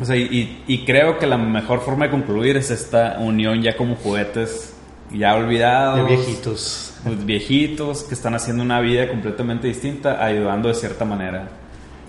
[0.00, 3.76] O sea, y, y- creo que la mejor forma de concluir es esta unión ya
[3.76, 4.74] como juguetes
[5.12, 5.96] ya olvidados.
[6.08, 6.94] de viejitos.
[7.04, 11.48] pues, viejitos que están haciendo una vida completamente distinta, ayudando de cierta manera.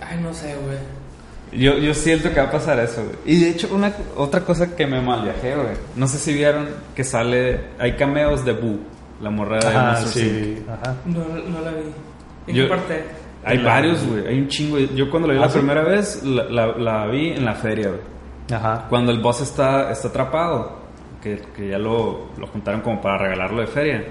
[0.02, 0.78] Ay, no sé, güey.
[1.62, 3.16] Yo, yo siento que va a pasar eso, güey.
[3.38, 5.76] Y de hecho, una, otra cosa que me mal viajé, güey.
[5.96, 7.60] No sé si vieron que sale.
[7.78, 8.80] Hay cameos de Boo,
[9.22, 10.08] la morra de Inc.
[10.08, 10.96] sí, ajá.
[11.06, 11.84] No, no la vi.
[12.48, 13.06] ¿En Yo- qué parte?
[13.44, 14.28] Hay La- varios, güey.
[14.28, 14.78] Hay un chingo.
[14.80, 15.58] Yo cuando la vi ¿Ah, la sí?
[15.60, 18.02] primera vez, la, la- la vi en la feria, güey.
[18.52, 18.86] Ajá.
[18.90, 20.80] Cuando el boss está, está atrapado,
[21.22, 24.04] que, que ya lo, lo juntaron como para regalarlo de feria.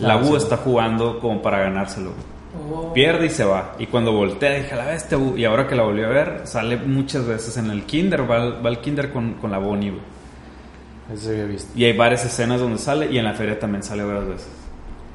[0.00, 0.34] La Ah, sí.
[0.36, 2.10] está jugando como para ganárselo.
[2.12, 2.32] güey.
[2.74, 2.92] Oh.
[2.92, 3.72] Pierde y se va.
[3.78, 5.36] Y cuando voltea, dije, la bestia, Boo.
[5.38, 8.30] Y ahora que la volví a ver, sale muchas veces en el kinder.
[8.30, 10.02] Va, al- va al kinder con, con la Bonnie, güey.
[11.12, 11.70] Eso había visto.
[11.74, 14.48] Y hay varias escenas donde sale y en la feria también sale varias veces.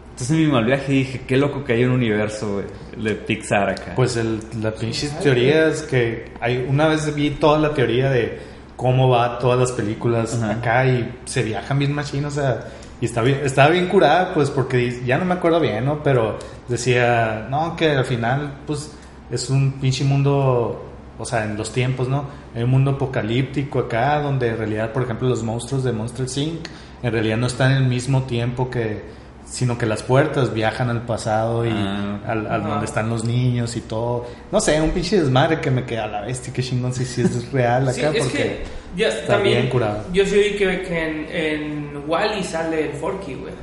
[0.10, 2.66] Entonces en mi mal viaje dije, qué loco que hay un universo, güey,
[3.06, 3.94] de Pixar acá.
[3.96, 8.40] Pues el, las pinches teorías que hay una vez vi toda la teoría de
[8.76, 10.54] cómo va todas las películas Ajá.
[10.54, 12.66] acá y se viajan bien machín, o sea,
[13.00, 16.02] y está bien, estaba bien curada, pues porque ya no me acuerdo bien, ¿no?
[16.02, 18.92] Pero decía, no, que al final, pues
[19.30, 20.87] es un pinche mundo,
[21.20, 22.26] o sea, en los tiempos, ¿no?
[22.56, 26.68] Hay un mundo apocalíptico acá, donde en realidad, por ejemplo, los monstruos de Monster Inc.
[27.04, 29.16] en realidad no están en el mismo tiempo que
[29.50, 32.20] sino que las puertas viajan al pasado y Ah.
[32.28, 34.26] al, donde están los niños y todo.
[34.52, 37.22] No sé, un pinche desmadre que me queda a la bestia, que chingón si sí
[37.22, 38.64] es real Sí, acá, es porque
[38.98, 40.04] ya, está también, bien curado.
[40.12, 43.54] Yo sí oí que, que en, en Wally sale el Forky, güey.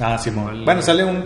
[0.00, 0.30] Ah, sí.
[0.30, 1.24] Bueno, sale un,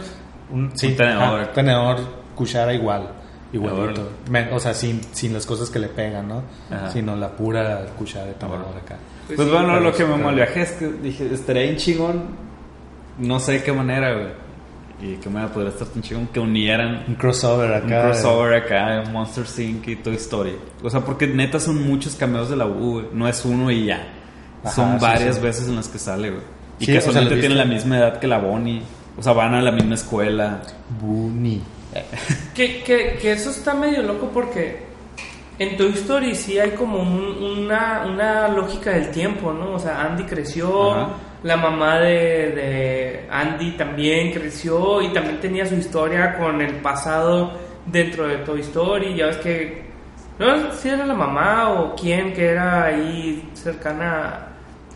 [0.52, 1.40] un, sí, Un tenedor.
[1.40, 1.98] ajá, tenedor,
[2.34, 3.10] cuchara igual,
[3.52, 4.08] igualito.
[4.30, 6.42] Me- o sea, sin, sin las cosas que le pegan, ¿no?
[6.70, 6.90] Ajá.
[6.90, 8.78] Sino la pura cuchara de Órale.
[8.84, 8.96] acá.
[9.26, 10.36] Pues Pues sí, bueno, lo que me sí, mal claro.
[10.36, 12.22] viajé es que dije, estaría bien chingón.
[13.18, 14.48] No sé de qué manera, güey.
[15.00, 17.84] Y qué manera podría estar tan chingón que unieran Un crossover acá.
[17.84, 19.86] un crossover acá Monster Inc.
[19.88, 20.56] y Toy Story.
[20.82, 23.06] O sea, porque neta son muchos cameos de la U, güey.
[23.12, 24.08] No es uno y ya.
[24.64, 25.42] Ajá, son sí, varias sí.
[25.42, 26.42] veces en las que sale, güey.
[26.80, 28.82] Y Sí, o sea, casualmente ¿lo tienen la misma edad que la Bonnie.
[29.16, 30.62] O sea, van a la misma escuela.
[31.00, 31.60] Bunny.
[32.54, 34.86] Que, que, que eso está medio loco porque
[35.58, 39.72] en Toy Story sí hay como un- una, una lógica del tiempo, ¿no?
[39.74, 41.08] O sea, Andy creció, Ajá.
[41.42, 42.08] la mamá de,
[42.52, 47.52] de Andy también creció y también tenía su historia con el pasado
[47.86, 49.16] dentro de Toy Story.
[49.16, 49.82] Ya ves que,
[50.38, 54.46] no sé si era la mamá o quién que era ahí cercana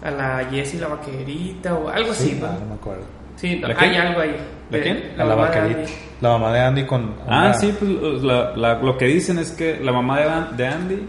[0.02, 2.52] a la Jessie la vaquerita o algo así, Sí, ¿no?
[2.52, 3.04] no me acuerdo.
[3.36, 4.36] Sí, ¿La hay algo ahí.
[4.72, 5.12] ¿La de- quién?
[5.16, 5.80] La, mamá de vaquerita.
[5.80, 5.92] Andy.
[6.20, 7.14] La mamá de Andy con.
[7.28, 10.66] Ah, una- sí, pues la- la- lo que dicen es que la mamá de, de
[10.66, 11.06] Andy,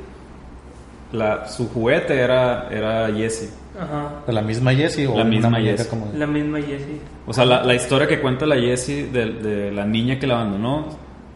[1.11, 3.49] la, su juguete era, era Jessie.
[3.79, 4.21] Ajá.
[4.27, 5.87] ¿De la misma Jessie o La misma Jessie.
[5.89, 7.01] como La misma Jessie.
[7.25, 10.35] O sea, la, la historia que cuenta la Jessie de, de la niña que la
[10.41, 10.87] abandonó,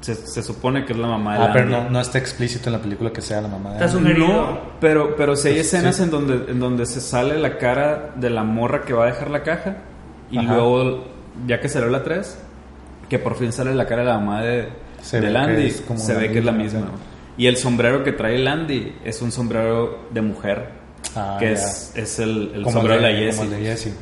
[0.01, 1.73] se, se supone que es la mamá de Ah, pero Andy.
[1.85, 3.97] no, no está explícito en la película que sea la mamá de Está Andy.
[4.13, 4.27] sugerido.
[4.27, 6.03] No, pero, pero sí hay Pues, escenas sí.
[6.03, 9.29] en, donde, en donde se sale la cara de la morra que va a dejar
[9.31, 9.77] la caja
[10.29, 10.53] y Ajá.
[10.53, 11.05] luego,
[11.45, 12.37] ya que salió la 3,
[13.09, 14.69] que por fin sale la cara de la mamá de,
[15.01, 16.87] Se del Andy, como se la ve que es la misma.
[17.37, 20.69] Y el sombrero que trae el Andy es un sombrero de mujer.
[21.15, 23.43] Ah, que es, es el, el Como sombrero de la como Jessie.
[23.43, 23.93] el de Jessie.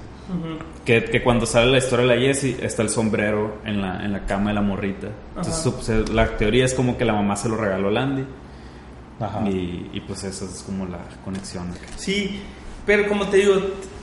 [0.86, 4.12] Que, que cuando sale la historia de la Jessie está el sombrero en la, en
[4.12, 5.08] la cama de la morrita.
[5.30, 8.26] Entonces su- se- la teoría es como que la mamá se lo regaló a Landy.
[9.20, 9.48] Ajá.
[9.48, 11.68] Y, y pues esa es como la conexión.
[11.98, 12.42] Sí,
[12.86, 13.54] pero como te digo,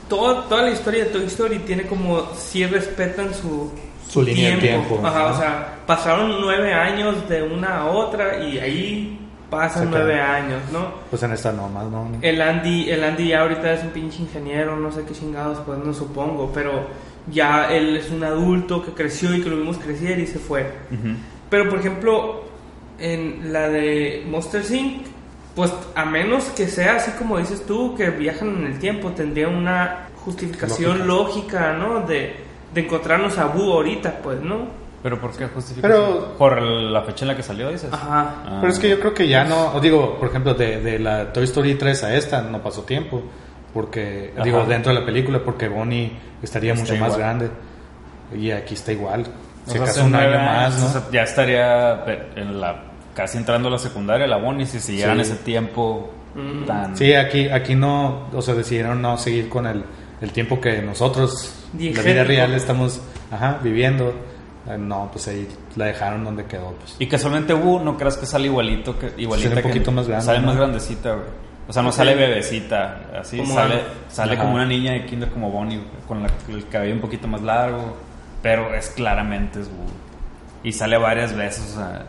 [0.07, 3.71] todo, toda la historia de Toy Story tiene como si respetan su,
[4.09, 8.59] Su línea de tiempo, Ajá, o sea, pasaron nueve años de una a otra y
[8.59, 10.93] ahí pasan nueve años, ¿no?
[11.09, 12.09] Pues en esta no, más no.
[12.21, 15.77] El Andy, el Andy ya ahorita es un pinche ingeniero, no sé qué chingados, pues
[15.79, 16.87] no supongo, pero
[17.31, 20.71] ya él es un adulto que creció y que lo vimos crecer y se fue.
[21.49, 22.43] Pero por ejemplo,
[22.99, 25.12] en la de Monster Inc.,
[25.55, 29.47] pues a menos que sea así como dices tú, que viajan en el tiempo, tendría
[29.47, 32.01] una justificación lógica, ¿no?
[32.01, 32.35] De,
[32.73, 34.67] de encontrarnos a Boo ahorita, pues, ¿no?
[35.03, 35.85] ¿Pero por qué justifica?
[35.87, 37.91] Pero- Por la fecha en la que salió, dices.
[37.91, 38.35] Ajá.
[38.45, 38.57] Ah.
[38.61, 41.31] Pero es que yo creo que ya no, os digo, por ejemplo, de, de la
[41.33, 43.21] Toy Story 3 a esta no pasó tiempo,
[43.73, 44.45] porque, Ajá.
[44.45, 47.49] digo, dentro de la película, porque Bonnie estaría Está mucho más grande,
[48.33, 49.25] y aquí está igual,
[49.67, 50.85] O si sea, acaso hace un año más, ¿no?
[50.85, 52.83] o sea, ya estaría en la,
[53.13, 55.31] casi entrando a la secundaria la Bonnie si siguieran Sí.
[55.31, 56.65] ese tiempo Mm.
[56.65, 56.97] tan...
[56.97, 59.83] Sí, aquí, aquí no, o sea, decidieron no seguir con el,
[60.19, 63.01] el tiempo que nosotros, la vida real, estamos
[63.31, 64.13] ajá, viviendo.
[64.67, 66.71] Eh, No, pues ahí la dejaron donde quedó.
[66.79, 66.95] Pues.
[66.97, 70.07] Y casualmente Wu, ¿no crees que sale igualito que igualita Sale un que- poquito más
[70.07, 70.47] grande, Sale ¿no?
[70.47, 71.27] más grandecita, güey.
[71.67, 74.41] O sea, no sale bebecita, así Como sale, sale Ajá.
[74.41, 77.41] como una niña de kinder como Bonnie, güey, con la- el cabello un poquito más
[77.43, 77.95] largo,
[78.41, 79.85] pero es claramente es Wu.
[80.63, 82.05] Y sale varias veces, o sea,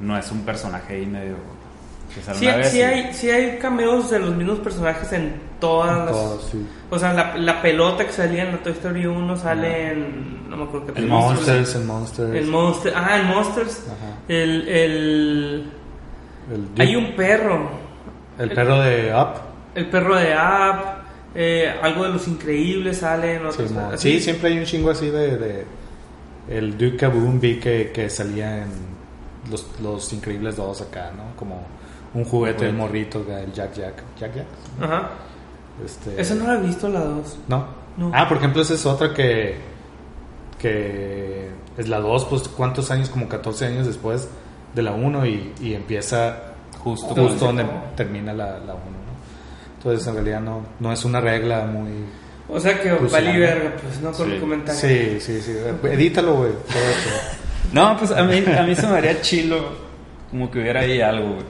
[0.00, 1.36] no es un personaje ahí medio
[2.14, 5.12] que sale Sí, una vez sí y- hay, sí hay cameos de los mismos personajes
[5.12, 6.50] en todas las...
[6.50, 6.66] Sí.
[6.90, 10.50] O sea, la, la pelota que salía en la Toy Story 1 sale en...
[10.50, 11.20] No me acuerdo qué El película.
[11.20, 12.34] Monsters, el Monsters.
[12.34, 12.92] El Monster...
[12.94, 13.84] Ah, el Monsters.
[13.86, 14.18] Ajá.
[14.28, 15.64] El, el...
[16.52, 17.70] el, Hay un perro.
[18.38, 19.28] el perro de Up.
[19.74, 20.84] El perro de App.
[21.34, 24.12] eh, algo de los increíbles sale en Sí, otros- así.
[24.12, 25.64] sí, siempre hay un chingo así de, de
[26.50, 28.91] el Duke Kaboom vi que, que salía en
[29.52, 31.36] los, los Increíbles 2 acá, ¿no?
[31.36, 31.62] Como
[32.14, 34.02] un juguete del morrito, el Jack Jack.
[34.18, 34.46] Jack Jack.
[34.80, 35.10] Ajá.
[35.84, 37.38] Este, Esa no la he visto, la 2.
[37.48, 37.66] ¿No?
[37.96, 38.10] No.
[38.14, 39.56] Ah, por ejemplo, esa es otra que
[40.58, 44.28] que es la 2, pues cuántos años, como 14 años después
[44.74, 46.36] de la 1 y, y empieza
[46.82, 49.12] Justo justo, como- donde termina la, la 1, ¿no?
[49.78, 51.90] Entonces, en realidad no, no es una regla muy...
[52.48, 54.32] O sea que vale verga, pues no con sí.
[54.34, 54.80] el comentario.
[54.80, 55.56] Sí, sí, sí.
[55.84, 56.52] Edítalo, güey.
[57.72, 59.70] No, pues a mí, a mí se me haría chilo
[60.30, 61.46] como que hubiera ahí algo, güey.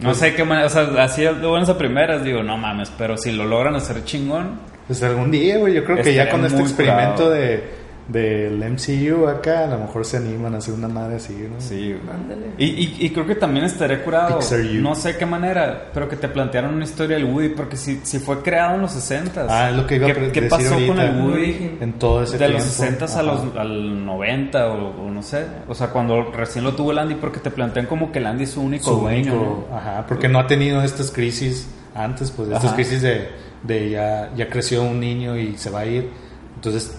[0.00, 2.90] No Pues sé qué manera, o sea, así de buenas a primeras digo, no mames,
[2.98, 6.44] pero si lo logran hacer chingón, Pues algún día, güey, yo creo que ya con
[6.44, 7.30] este experimento curado.
[7.30, 11.58] de del MCU acá, a lo mejor se animan a hacer una madre así, ¿no?
[11.58, 11.96] sí.
[12.12, 12.48] Ándale.
[12.58, 14.38] Y, y, y creo que también estaría curado,
[14.80, 18.18] no sé qué manera, pero que te plantearon una historia del Woody, porque si, si
[18.18, 20.74] fue creado en los 60 Ah, es lo que iba a ¿Qué, qué decir pasó
[20.86, 21.78] con el Woody?
[21.80, 22.58] En todo ese de tiempo.
[22.58, 25.46] los 60 a los, al 90 o, o no sé.
[25.66, 28.44] O sea, cuando recién lo tuvo el Andy, porque te plantean como que el Andy
[28.44, 29.32] es su único su dueño.
[29.34, 29.76] único, ¿no?
[29.76, 32.74] ajá, porque no ha tenido estas crisis antes, pues estas Ajá.
[32.74, 33.28] crisis de,
[33.62, 36.10] de ya, ya creció un niño y se va a ir,
[36.56, 36.98] entonces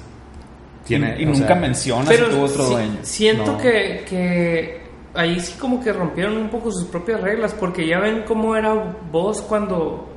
[0.86, 1.16] tiene...
[1.20, 2.98] y, nunca sea, menciona Pero si tuvo otro dueño.
[3.02, 3.58] siento No.
[3.58, 4.82] que, que
[5.14, 8.74] ahí sí como que rompieron un poco sus propias reglas, porque ya ven cómo era
[9.12, 10.10] Buzz cuando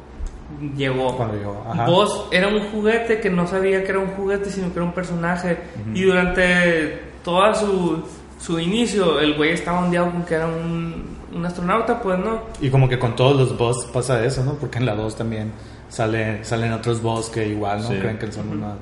[0.77, 1.17] llegó.
[1.17, 1.87] Cuando llegó, ajá.
[1.87, 4.93] Buzz era un juguete que no sabía que era un juguete, sino que era un
[4.93, 5.59] personaje.
[5.95, 8.03] Y durante toda su,
[8.41, 12.43] su inicio, el güey estaba ondeado con que era un, un astronauta, pues no.
[12.61, 14.55] Y como que con todos los boss pasa eso, ¿no?
[14.55, 15.53] Porque en la 2 también
[15.89, 17.89] sale, salen otros boss que igual, ¿no?
[17.89, 17.97] Sí.
[17.99, 18.75] Creen que son una...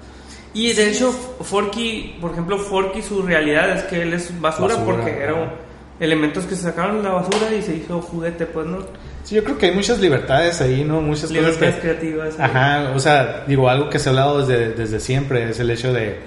[0.57, 4.96] Y de hecho, Forky, por ejemplo, Forky, su realidad es que él es basura, Basura,
[4.96, 5.52] porque eran
[6.00, 8.78] elementos que se sacaron de la basura y se hizo juguete, pues no.
[9.22, 11.02] Sí, yo creo que hay muchas libertades ahí, ¿no?
[11.02, 11.80] Muchas cosas Libertades que...
[11.82, 12.40] creativas.
[12.40, 15.92] Ajá, o sea, digo, algo que se ha hablado desde, desde siempre es el hecho
[15.92, 16.20] de,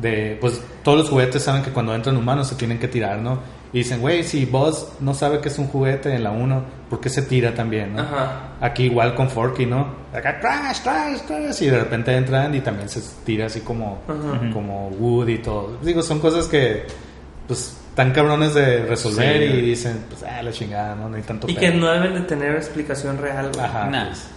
[0.00, 3.40] de, pues, todos los juguetes saben que cuando entran humanos se tienen que tirar, ¿no?
[3.74, 7.00] Y dicen, güey, si Buzz no sabe que es un juguete en la 1, ¿por
[7.00, 8.02] qué se tira también, no?
[8.02, 8.52] Ajá.
[8.60, 9.88] Aquí igual con Forky, ¿no?
[10.14, 14.48] Acá, crash, crash, crash, y de repente entran y también se tira así como, Ajá.
[14.52, 15.76] como Woody y todo.
[15.82, 16.86] Digo, son cosas que,
[17.48, 19.58] pues, tan cabrones de resolver Sí.
[19.58, 21.08] y dicen, pues, ah, la chingada, ¿no?
[21.08, 21.60] No hay tanto Y pedo.
[21.60, 23.50] que no deben de tener explicación real.
[23.52, 23.64] güey.
[23.66, 23.90] Ajá.
[23.90, 24.06] Nah.
[24.06, 24.28] pues.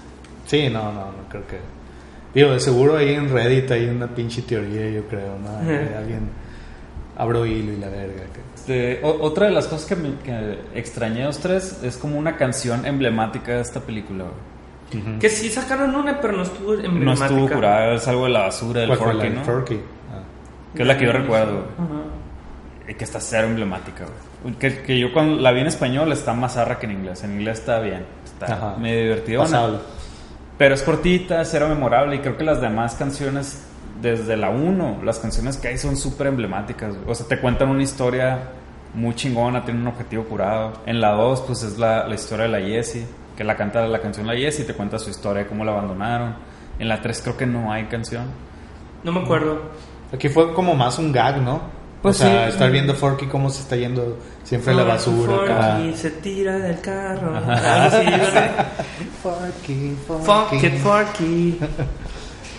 [0.47, 1.59] Sí, no, no, no creo que.
[2.33, 5.57] Digo, de seguro ahí en Reddit hay una pinche teoría, yo creo, ¿no?
[5.69, 6.29] Hay alguien
[7.17, 8.23] abro hilo y la verga.
[8.55, 12.17] Este, o- otra de las cosas que, me, que extrañé a los tres es como
[12.17, 14.25] una canción emblemática de esta película.
[14.25, 15.19] güey.
[15.19, 17.25] Que sí sacaron una, pero no estuvo No emblemática.
[17.25, 19.43] estuvo curada, es algo de la basura del ¿Cuál fue la Forky, ¿no?
[19.43, 19.75] Forky?
[19.75, 20.21] Ah.
[20.75, 21.53] Que es la que yo recuerdo.
[21.53, 21.89] güey.
[21.89, 22.01] Ajá.
[22.89, 24.55] Y que está cero emblemática, güey.
[24.55, 27.21] Que, que yo cuando la vi en español está más zarra que en inglés.
[27.23, 28.05] En inglés está bien.
[28.23, 28.75] Está Ajá.
[28.77, 29.43] medio divertido.
[30.57, 33.66] Pero es cortita, cero memorable y creo que las demás canciones,
[34.01, 36.95] desde la 1, las canciones que hay son súper emblemáticas.
[36.95, 37.09] güey.
[37.09, 38.39] O sea, te cuentan una historia
[38.93, 40.73] muy chingona, tienen un objetivo curado.
[40.85, 44.01] En la 2, pues es la, la historia de la Jessie, que la canta la
[44.01, 46.35] canción La Jessie, te cuenta su historia de cómo la abandonaron.
[46.79, 48.25] En la 3 creo que no hay canción.
[49.03, 49.61] No me acuerdo.
[50.13, 51.61] Aquí fue como más un gag, ¿no?
[52.01, 52.51] Pues o sea, sí.
[52.53, 55.43] estar viendo Forky cómo se está yendo siempre a la basura.
[55.43, 55.77] acá.
[55.77, 57.35] Forky se tira del carro.
[57.35, 57.85] Ajá.
[57.85, 58.67] Así, ¿verdad?
[59.23, 61.59] Forky, Fuck it, Forky.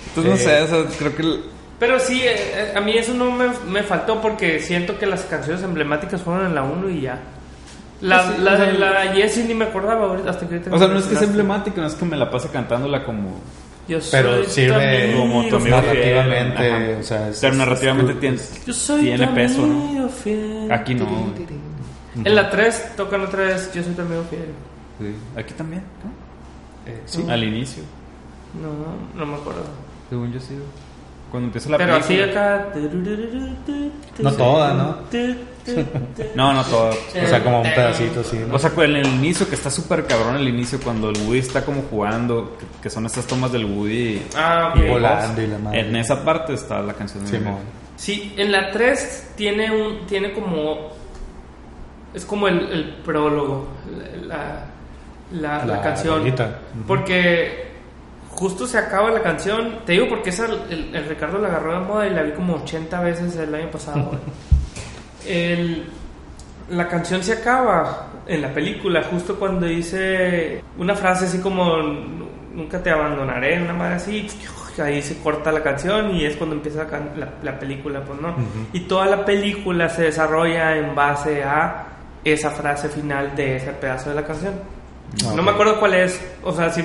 [0.08, 0.44] Entonces, no Sí.
[0.44, 1.22] sé, o sea, creo que...
[1.22, 1.40] el-
[1.78, 5.22] Pero sí, eh, eh, a mí eso no me, me faltó porque siento que las
[5.22, 7.20] canciones emblemáticas fueron en la 1 y ya.
[8.00, 10.54] La, Pues sí, la o sea, de la Jessie ni me acordaba ahorita, hasta que
[10.56, 11.24] ahorita O sea, no es que sea mencionaste.
[11.26, 13.40] emblemático, no es que me la pase cantándola como...
[13.88, 15.70] Yo soy Pero sirve como tu amigo fiel.
[15.70, 17.00] narrativamente, Ajá.
[17.00, 19.88] o sea, es- Pero es- narrativamente es- tiene, Yo soy tiene tu peso, ¿no?
[19.88, 20.70] amigo fiel.
[20.72, 21.34] Aquí no.
[22.24, 24.48] En la 3 tocan otra vez Yo soy tu amigo fiel.
[25.00, 25.14] Sí.
[25.36, 26.90] Aquí también, ¿no?
[26.92, 27.24] eh, sí.
[27.28, 27.82] Al inicio,
[28.62, 29.62] No, no me acuerdo.
[30.08, 30.54] Según yo sí.
[31.30, 32.68] Cuando empieza la Pero así acá.
[34.18, 34.96] No toda, ¿no?
[36.34, 36.90] No, no todo.
[36.90, 38.38] O sea, como un pedacito así.
[38.38, 38.54] ¿no?
[38.54, 41.64] O sea, en el inicio, que está súper cabrón el inicio, cuando el Woody está
[41.64, 44.22] como jugando, que, que son estas tomas del Woody.
[44.34, 44.84] Ah, y ok.
[44.84, 44.92] Buzz.
[44.92, 45.80] Volando y la madre.
[45.80, 47.58] En esa parte está la canción de Simón.
[47.96, 50.92] Sí, en la 3 tiene un tiene como
[52.14, 53.68] es como el, el prólogo,
[54.26, 54.64] la,
[55.32, 56.22] la, la La canción.
[56.86, 57.67] Porque
[58.38, 61.86] justo se acaba la canción, te digo porque esa el, el Ricardo la agarró de
[61.86, 64.12] moda y la vi como 80 veces el año pasado.
[65.26, 65.86] El-
[66.70, 71.78] la canción se acaba en la película justo cuando dice una frase así como
[72.52, 74.26] nunca te abandonaré, una madre así,
[74.82, 78.34] ahí se corta la canción y es cuando empieza la, la- la película, pues no.
[78.72, 81.86] Y toda la película se desarrolla en base a
[82.22, 84.54] esa frase final de ese pedazo de la canción.
[85.24, 85.42] Ah, No ok.
[85.42, 86.82] me acuerdo cuál es, o sea, si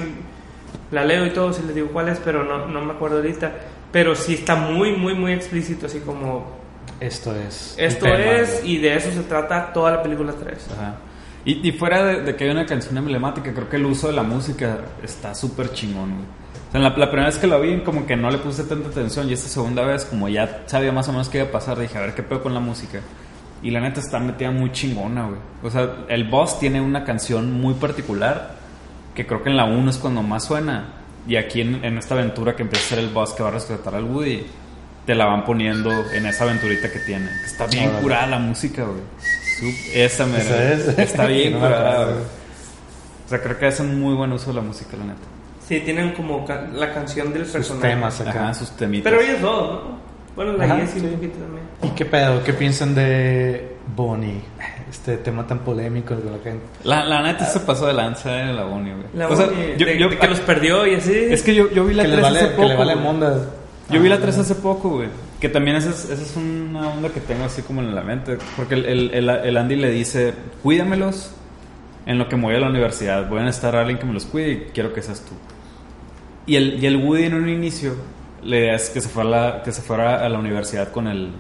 [0.94, 3.52] la leo y todo, si les digo cuál es, pero no, no me acuerdo ahorita.
[3.92, 6.58] Pero sí está muy, muy, muy explícito, así como
[7.00, 7.76] Esto es.
[7.78, 8.70] esto es ¿no?
[8.70, 10.68] y de eso se trata toda la película 3.
[10.72, 10.96] Ajá.
[11.46, 14.14] Y, y fuera de, de que hay una canción emblemática, creo que el uso de
[14.14, 16.26] la música está súper chingón, güey.
[16.70, 18.90] O sea, la, la primera vez que lo vi, como que no le puse tanta
[18.90, 19.30] atención.
[19.30, 21.98] Y esta segunda vez, como ya sabía más o menos qué iba a pasar, dije,
[21.98, 23.00] a ver qué pedo con la música.
[23.62, 25.40] Y la neta está metida muy chingona, güey.
[25.64, 28.56] O sea, el boss tiene una canción muy particular,
[29.16, 30.86] que creo que en la 1 es cuando más suena.
[31.28, 33.54] Y aquí en, en esta aventura que empieza a ser el boss que va a
[33.54, 34.46] rescatar al Woody,
[35.06, 37.28] te la van poniendo en esa aventurita que tiene.
[37.28, 39.02] Que está bien curada la música, güey.
[39.94, 40.26] Esa.
[40.38, 41.00] ¿Esa es?
[41.00, 42.18] Está bien No me curada, güey.
[43.26, 45.20] O sea, creo que hacen muy buen uso de la música, la neta.
[45.68, 47.88] Sí, tienen como ca- la canción del Sus personaje.
[47.88, 48.30] temas acá.
[48.32, 49.10] Ajá, sus temitas.
[49.10, 49.98] Pero ellos dos, ¿no?
[50.36, 51.00] Bueno, la Ajá, sí.
[51.00, 51.64] un poquito también.
[51.84, 52.44] ¿Y qué pedo?
[52.44, 54.42] ¿Qué piensan de Bonnie?
[54.94, 56.64] Este tema tan polémico de la gente.
[56.84, 59.06] La, la neta se pasó de lanza en la Bonnie, güey.
[59.16, 61.12] La O sea, yo- de, yo- de que los perdió y así.
[61.12, 62.68] Es que yo, yo vi la Que le 3 vale, hace que poco.
[62.68, 62.96] le vale.
[63.90, 65.10] Yo vi la Ah, 3 hace poco, güey.
[65.42, 68.38] Que también esa es, esa es una onda que tengo así como en la mente.
[68.56, 71.32] Porque el, el, el- el Andy le dice, cuídamelos
[72.06, 73.28] en lo que me voy a la universidad.
[73.28, 75.34] Voy a necesitar a alguien que me los cuide y quiero que seas tú.
[76.46, 77.96] Y el, y el Woody en un inicio
[78.44, 81.08] le idea es que se, fuera a la, que se fuera a la universidad con
[81.08, 81.32] el,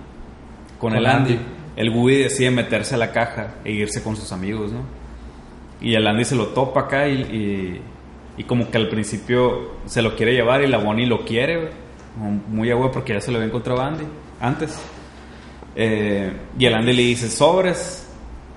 [0.79, 1.33] con Con el Andy.
[1.33, 1.45] Andy.
[1.75, 4.81] El Woody decide meterse a la caja e irse con sus amigos, ¿no?
[5.81, 7.81] Y el Andy se lo topa acá y,
[8.37, 11.69] y, como que al principio se lo quiere llevar y la Bonnie lo quiere,
[12.49, 14.05] Muy agua porque ya se lo había encontrado a Andy
[14.39, 14.79] antes.
[15.75, 18.07] Eh, y el Andy le dice, sobres,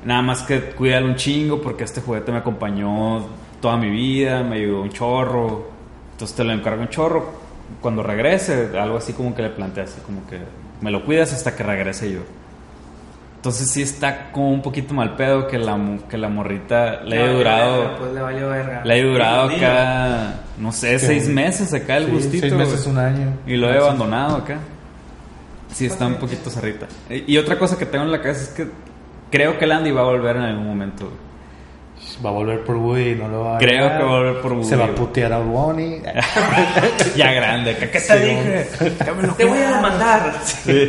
[0.05, 3.27] nada más que cuídalo un chingo porque este juguete me acompañó
[3.61, 5.69] toda mi vida, me ayudó un chorro.
[6.13, 7.47] Entonces te lo encargo un chorro.
[7.81, 10.39] Cuando regrese, algo así como que le plantea así como que
[10.81, 12.21] me lo cuidas hasta que regrese yo.
[13.47, 15.79] Entonces sí está como un poquito mal pedo que la,
[16.11, 17.79] que la morrita le haya durado...
[17.83, 18.81] verga, Pues le valió verga.
[18.85, 21.07] Le haya durado acá, no sé, Sí.
[21.07, 22.41] seis meses acá el Sí, gustito.
[22.41, 23.35] seis meses, un año.
[23.47, 24.59] Y lo he abandonado acá.
[25.73, 26.87] Sí, está un poquito cerrita.
[27.09, 28.67] Y y otra cosa que tengo en la cabeza es que
[29.31, 31.09] creo que el Andy va a volver en algún momento.
[32.25, 34.55] Va a volver por Woody, no lo va a Creo que va a volver por
[34.55, 36.03] Woody, Se va a putear a Bonnie.
[37.17, 38.67] ya grande, acá, ¿qué te Sí, dije?
[39.37, 40.33] Te voy a demandar.
[40.43, 40.89] Sí.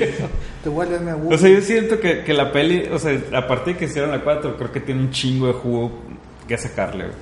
[0.68, 1.36] A Woody.
[1.36, 4.22] O sea, yo siento que, que la peli, o sea, aparte de que hicieron la
[4.22, 6.02] 4, creo que tiene un chingo de jugo
[6.48, 7.18] que sacarle, güey.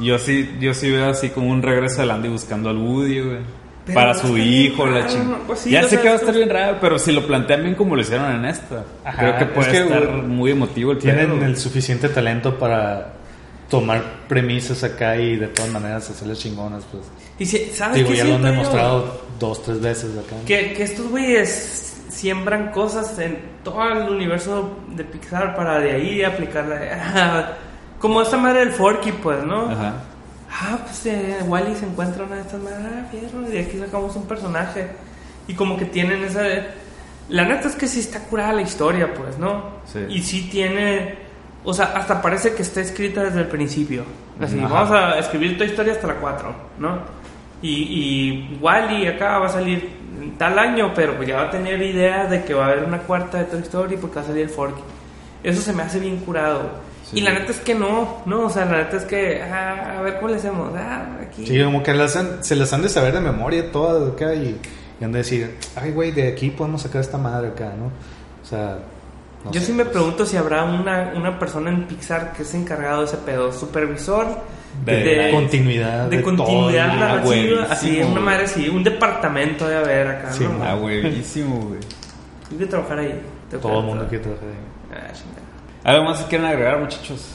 [0.00, 3.38] Yo sí, yo sí veo así como un regreso del Andy buscando al Woody, güey.
[3.86, 5.38] Pero Para su hijo, la chingada.
[5.46, 7.26] pues sí, ya sé que va a es estar como- bien raro, pero si lo
[7.26, 10.50] plantean bien como lo hicieron en esta, Ajá, creo que es puede que, estar muy
[10.52, 13.12] emotivo el Tienen el suficiente talento para
[13.68, 17.04] tomar premisas acá y de todas maneras hacerlas chingonas, pues.
[17.38, 20.36] Y si- ¿sabes Digo, qué ya lo han demostrado dos, tres veces acá.
[20.46, 26.22] Que, que estos güeyes siembran cosas en todo el universo de Pixar para de ahí
[26.22, 27.56] aplicarla.
[27.98, 29.70] Como esta madre del Forky, pues, ¿no?
[29.70, 29.94] Ajá.
[30.50, 34.14] Ah, pues eh, Wally se encuentra una de estas madres, ah, y de aquí sacamos
[34.14, 34.88] un personaje.
[35.48, 36.42] Y como que tienen esa...
[37.28, 39.64] La neta es que sí está curada la historia, pues, ¿no?
[39.90, 40.00] Sí.
[40.08, 41.16] Y sí tiene...
[41.64, 44.04] O sea, hasta parece que está escrita desde el principio.
[44.40, 44.68] Así, Ajá.
[44.68, 46.98] vamos a escribir tu historia hasta la 4, ¿no?
[47.62, 49.88] Y, y Wally acá va a salir
[50.38, 52.98] tal año, pero pues ya va a tener idea de que va a haber una
[52.98, 54.82] cuarta de Toy Story porque va a salir el Forky.
[55.42, 56.62] Eso se me hace bien curado.
[57.10, 57.18] Sí.
[57.18, 60.02] Y la neta es que no, no, o sea, la neta es que, ah, a
[60.02, 61.46] ver cómo le hacemos, ah, aquí.
[61.46, 64.58] Sí, como que las han- se las han de saber de memoria todas acá y,
[65.00, 67.86] y han de decir, ay, güey, de aquí podemos sacar esta madre acá, ¿no?
[68.42, 68.78] O sea,
[69.44, 69.92] no Yo sé, sí me pues.
[69.96, 74.26] pregunto si habrá una, una persona en Pixar que es encargado de ese pedo, supervisor
[74.84, 76.08] De continuidad.
[76.08, 80.44] de de continuidad todo, narrativa, así, una madre así, un departamento de haber acá, Sí,
[80.44, 80.62] ¿no?
[80.64, 81.80] Ah, buenísimo, güey.
[82.50, 83.20] Hay que trabajar ahí.
[83.50, 84.54] que Todo el mundo quiere trabajar ahí.
[84.92, 85.42] Ah, chingada.
[85.84, 87.26] ¿Algo más que quieren agregar, muchachos?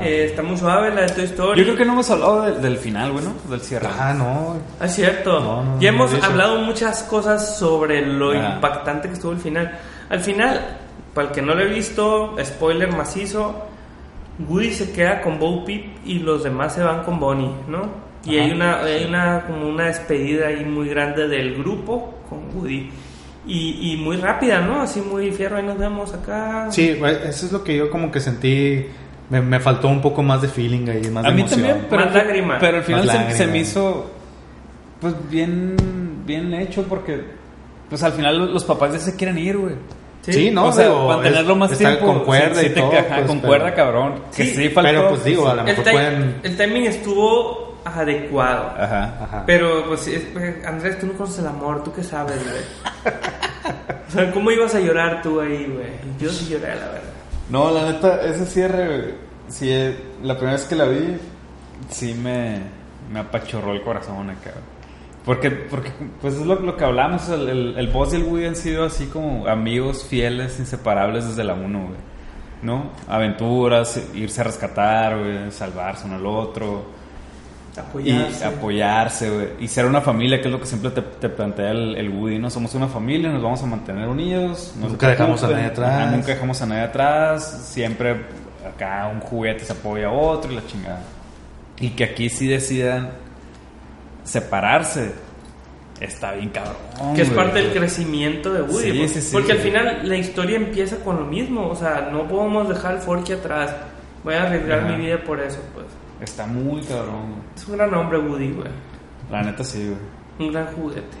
[0.00, 1.58] Eh, está muy suave la de Toy Story.
[1.58, 3.34] Yo creo que no hemos hablado del- del final, güey, ¿no?
[3.50, 3.88] Del cierre.
[3.98, 4.56] Ah, no.
[4.78, 5.40] Ah, es cierto.
[5.40, 8.52] No, no, ya no, hemos de hablado muchas cosas sobre lo Ah.
[8.54, 9.76] impactante que estuvo el final.
[10.08, 10.78] Al final,
[11.14, 13.66] para el que no lo he visto, spoiler macizo,
[14.48, 17.88] Woody se queda con Bo Peep y los demás se van con Bonnie, ¿no?
[18.24, 18.44] Y Ajá.
[18.46, 22.90] hay una, hay una como una despedida ahí muy grande del grupo con Woody.
[23.44, 24.82] Y, y muy rápida, ¿no?
[24.82, 26.68] Así muy fierro, ahí nos vemos acá.
[26.70, 26.90] Sí,
[27.24, 28.86] eso es lo que yo como que sentí.
[29.30, 31.60] Me, me faltó un poco más de feeling ahí, más A de mí emoción.
[31.62, 32.58] también, pero, Más lágrima.
[32.60, 34.10] pero al final Más se, se me hizo
[35.00, 35.74] pues bien
[36.24, 37.24] bien hecho porque
[37.88, 39.74] pues al final los papás ya se quieren ir, güey.
[40.22, 42.06] Sí, no, o sea, digo, mantenerlo más está tiempo.
[42.06, 44.14] con cuerda sí, y sí te todo, caja, pues, con pero- cuerda, cabrón.
[44.36, 44.88] Que Sí, sí, faltó.
[44.90, 48.70] pero, pues, digo, a lo El, mejor ti- pueden- el timing estuvo adecuado.
[48.78, 49.18] Ajá.
[49.20, 49.42] Ajá.
[49.46, 53.14] Pero, pues, es- eh, Andrés, tú no conoces el amor, ¿tú qué sabes, güey?
[54.08, 55.88] o sea, ¿cómo ibas a llorar tú ahí, güey?
[56.20, 57.00] Yo sí lloré, la verdad.
[57.48, 59.14] No, la neta, ese cierre,
[59.48, 61.16] sí, eh, la primera vez que la vi,
[61.90, 62.60] sí me,
[63.12, 64.52] me apachorró el corazón acá.
[65.24, 68.46] Porque, porque pues es lo, lo que hablamos, el, el, el boss y el Woody
[68.46, 72.12] han sido así como amigos fieles, inseparables desde la 1, güey.
[72.62, 72.90] ¿No?
[73.08, 76.84] Aventuras, irse a rescatar, güey, salvarse uno al otro.
[77.74, 78.44] Y Apoyarse.
[78.44, 79.48] apoyarse, güey.
[79.60, 82.38] Y ser una familia, que es lo que siempre te, te plantea el, el Woody,
[82.38, 82.50] ¿no?
[82.50, 84.74] Somos una familia, nos vamos a mantener unidos.
[84.78, 86.12] Nunca dejamos a nadie atrás.
[86.12, 87.68] Nunca dejamos a nadie atrás.
[87.72, 88.26] Siempre
[88.68, 91.00] acá un juguete se apoya a otro y la chingada.
[91.80, 93.10] Y que aquí sí decidan
[94.24, 95.12] separarse.
[96.00, 96.74] Está bien cabrón.
[97.14, 97.44] Que es güey.
[97.44, 98.90] parte del crecimiento de Woody.
[98.90, 99.64] Sí, pues, sí, sí, porque al sí.
[99.64, 101.68] final la historia empieza con lo mismo.
[101.68, 103.74] O sea, no podemos dejar el Forky atrás.
[104.24, 104.88] Voy a arriesgar Ajá.
[104.88, 105.86] mi vida por eso, pues.
[106.20, 107.30] Está muy cabrón.
[107.30, 107.40] güey.
[107.56, 108.68] Es un gran hombre, Woody, güey.
[109.30, 110.48] La neta sí, güey.
[110.48, 111.16] Un gran juguete.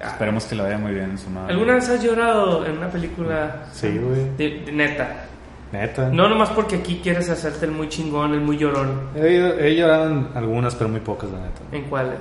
[0.00, 0.08] Ah.
[0.12, 1.52] Esperemos que le vaya muy bien en su madre.
[1.52, 3.64] ¿Alguna vez has llorado en una película?
[3.72, 4.36] Sí, güey.
[4.36, 5.24] De, de neta.
[5.72, 6.08] Neta.
[6.10, 9.10] No nomás porque aquí quieres hacerte el muy chingón, el muy llorón.
[9.14, 9.36] He,
[9.68, 11.60] he llorado en algunas, pero muy pocas, la neta.
[11.72, 12.18] ¿En cuáles?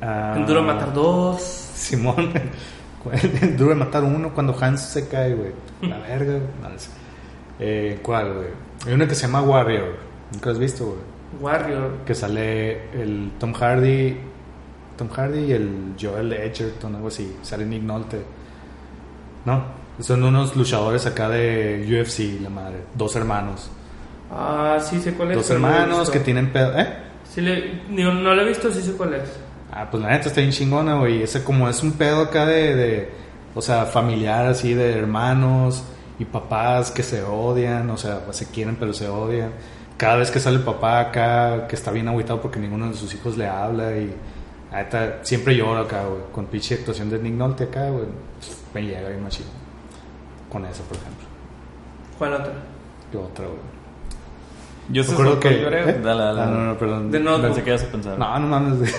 [0.00, 1.42] Ah, En Duro de Matar dos.
[1.42, 2.30] Simón.
[3.12, 5.52] En Duro de matar uno cuando Hans se cae, güey.
[5.82, 6.40] La verga.
[6.60, 6.90] No, sé.
[7.60, 8.48] eh, ¿Cuál, güey?
[8.84, 9.94] Hay una que se llama Warrior.
[10.32, 10.98] ¿Nunca has visto, güey?
[11.40, 11.98] Warrior.
[12.04, 14.16] Que sale el Tom Hardy.
[14.96, 17.36] Tom Hardy y el Joel Edgerton, algo así.
[17.42, 18.22] Sale Nick Nolte.
[19.44, 19.62] No,
[20.00, 22.78] son unos luchadores acá de UFC, la madre.
[22.94, 23.70] Dos hermanos.
[24.30, 25.36] Ah, sí sé cuál es.
[25.36, 26.78] Dos hermanos que tienen pedo.
[26.78, 26.86] ¿Eh?
[27.24, 29.22] Sí le, digo, no lo he visto, sí sé cuál es.
[29.72, 31.22] Ah, pues la neta está bien chingona, güey.
[31.22, 33.10] Ese como es un pedo acá de, de,
[33.54, 35.84] o sea, familiar así de hermanos
[36.18, 39.52] y papás que se odian, o sea, se quieren pero se odian.
[39.96, 43.14] Cada vez que sale el papá acá, que está bien agüitado porque ninguno de sus
[43.14, 44.14] hijos le habla y
[44.70, 46.22] la neta, siempre lloro acá, güey.
[46.32, 48.06] Con pinche actuación de Nick Nolte acá, güey.
[48.74, 49.46] Me llega bien machín.
[50.50, 51.26] Con eso, por ejemplo.
[52.18, 52.52] ¿Cuál otra?
[53.12, 53.58] Y otra, güey.
[54.88, 55.60] Yo sé Recuerdo que que...
[55.62, 55.90] lloré.
[55.90, 56.00] ¿eh?
[56.02, 56.40] Dale, dale.
[56.40, 57.10] Ah, no, no, perdón.
[57.10, 57.18] De.
[57.20, 58.18] Pensé que ibas a pensar.
[58.18, 58.94] No, no mames.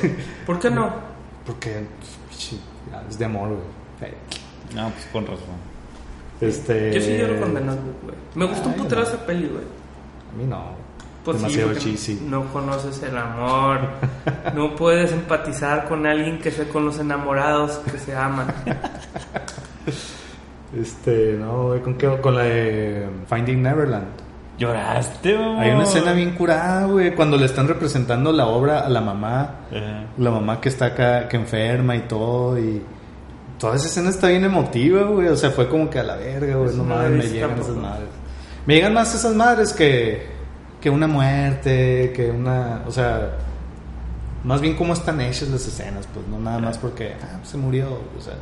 [0.46, 0.92] ¿Por qué no?
[1.46, 1.86] Porque
[2.30, 2.58] pinche,
[3.10, 4.12] es de amor, güey.
[4.76, 5.68] No, pues con razón.
[6.42, 6.94] Este...
[6.94, 8.16] Yo sí lloro con The Notebook, güey.
[8.36, 9.08] Me gustó un putero no.
[9.08, 9.64] esa peli, güey.
[9.64, 10.76] A mí no.
[11.24, 12.22] Pues sí, Demasiado cheesy.
[12.28, 13.80] No conoces el amor.
[14.54, 18.48] No puedes empatizar con alguien que sea con los enamorados que se aman.
[20.76, 22.08] Este, no, güey, ¿con qué?
[22.22, 24.08] Con la de Finding Neverland.
[24.58, 25.62] Lloraste, mamá.
[25.62, 29.56] Hay una escena bien curada, güey, cuando le están representando la obra a la mamá.
[29.70, 30.06] Ajá.
[30.18, 32.82] La mamá que está acá, que enferma y todo, y...
[33.60, 35.30] Toda esa escena está bien emotiva, güey.
[35.30, 36.76] O sea, fue como que a la verga, güey.
[36.76, 38.10] No mames, me llegan esas madres.
[38.68, 40.28] Me llegan más esas madres que...
[40.80, 42.84] Que una muerte, que una...
[42.86, 43.38] O sea...
[44.44, 46.28] Más bien cómo están hechas las escenas, pues.
[46.28, 47.14] No nada más porque...
[47.20, 48.36] Ah, se murió, o sea...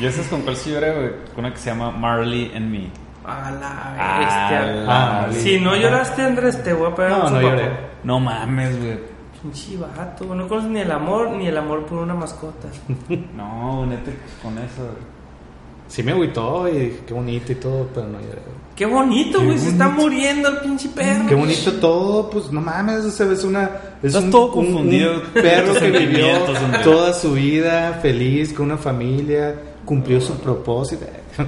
[0.00, 1.10] Yo con cuál sí lloré, güey.
[1.34, 2.88] Con una que se llama Marley and Me.
[3.24, 4.84] A la Ah, bestia.
[4.88, 7.48] Ah, si no lloraste, Andrés, te voy a pegar No, un no sopapo.
[7.48, 7.70] lloré.
[8.04, 8.98] No mames, güey.
[9.42, 12.68] Pinche vato, no conoces ni el amor ni el amor por una mascota.
[13.36, 14.10] No, neta,
[14.42, 14.82] con eso.
[14.82, 15.16] güey.
[15.88, 18.42] Sí me agüitó y dije, qué bonito y todo, pero no lloré.
[18.74, 21.26] Qué bonito, güey, se está muriendo el pinche perro.
[21.28, 23.70] Qué bonito todo, pues no mames, o sea, es una
[24.02, 25.14] es Estás un, todo un- confundido.
[25.14, 26.80] un perro que vivió sentimientos, hombre.
[26.80, 29.54] toda su vida feliz con una familia,
[29.86, 31.06] cumplió su propósito.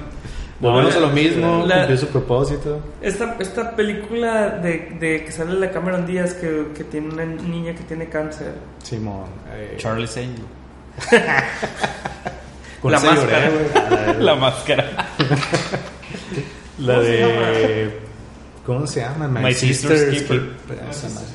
[0.61, 2.81] Volvemos a lo mismo, La- cumplió su propósito.
[3.03, 7.75] Esta, esta película de, de que sale la Cameron Díaz que, que tiene una niña
[7.75, 8.55] que tiene cáncer.
[8.83, 9.27] Simón.
[9.53, 10.45] eh, Charlie's Angel.
[12.83, 13.51] con La lloré, máscara.
[13.51, 14.19] güey.
[14.25, 15.09] La, máscara.
[16.79, 18.01] la ¿Cómo se de
[18.67, 19.29] ¿Cómo se llama?
[19.29, 20.23] My, My Sister's, Sister's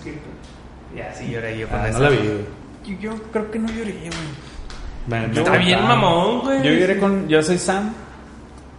[0.04, 0.22] Keeper.
[0.96, 1.98] Ya, sí, lloré yo con Ah, esa.
[2.00, 2.18] no la vi.
[2.86, 4.12] Yo, yo creo que no lloré, güey.
[5.08, 6.64] Me Está bien mamón, güey.
[6.64, 7.28] Yo lloré con.
[7.28, 7.94] Yo soy Sam.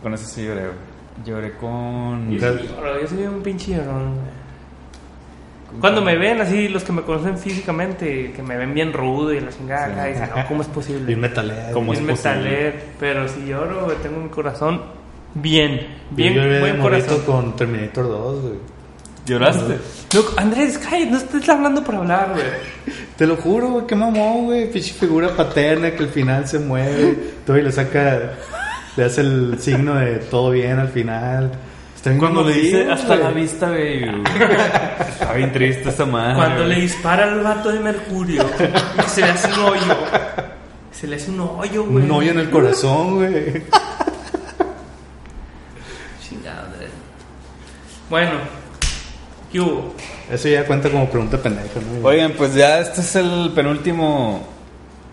[0.03, 1.25] Con eso sí lloré, güey.
[1.25, 2.31] Lloré con.
[2.31, 2.69] Yo sí
[3.03, 4.45] yo soy un pinche llorón, güey.
[5.81, 9.41] Cuando me ven así, los que me conocen físicamente, que me ven bien rudo y
[9.41, 11.05] la chingada, acá, dicen, no, ¿cómo es posible?
[11.05, 11.73] Bien metalero.
[11.73, 12.39] ¿Cómo Bien es posible?
[12.41, 14.83] metaler, pero si lloro, güey, tengo mi corazón
[15.35, 17.21] bien, Yo bien, de buen corazón.
[17.27, 18.55] con Terminator 2, güey.
[19.27, 19.79] ¿Lloraste?
[20.15, 22.45] No, Andrés, cállate, no estés hablando por hablar, güey.
[23.17, 24.71] Te lo juro, güey, qué mamón, güey.
[24.71, 27.17] Pinche figura paterna que al final se mueve.
[27.47, 28.33] Todo y le saca,
[28.97, 31.53] le hace el signo de todo bien al final.
[31.95, 34.05] Está bien Cuando le dice hasta la vista, güey.
[35.09, 36.35] Está bien triste esa madre.
[36.35, 38.45] Cuando le dispara al vato de Mercurio,
[38.99, 39.97] y se le hace un hoyo.
[40.91, 42.05] Se le hace un hoyo, güey.
[42.05, 43.63] Un hoyo en el corazón, güey.
[46.29, 46.69] Chingada.
[48.11, 48.33] Bueno,
[49.53, 49.95] ¿qué hubo?
[50.31, 52.07] Eso ya cuenta como pregunta pendeja, ¿no?
[52.07, 54.43] Oigan, pues ya este es el penúltimo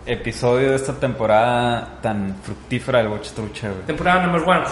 [0.06, 3.82] episodio de esta temporada tan fructífera del Watch Trucha, güey.
[3.86, 4.62] Temporada number one.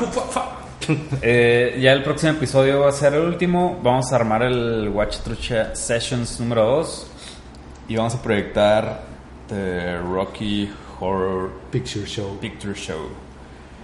[1.23, 3.79] Eh, ya el próximo episodio va a ser el último.
[3.83, 7.11] Vamos a armar el Watch Trucha Sessions número 2
[7.89, 9.03] y vamos a proyectar
[9.49, 12.39] The Rocky Horror Picture Show.
[12.41, 13.09] Picture Show.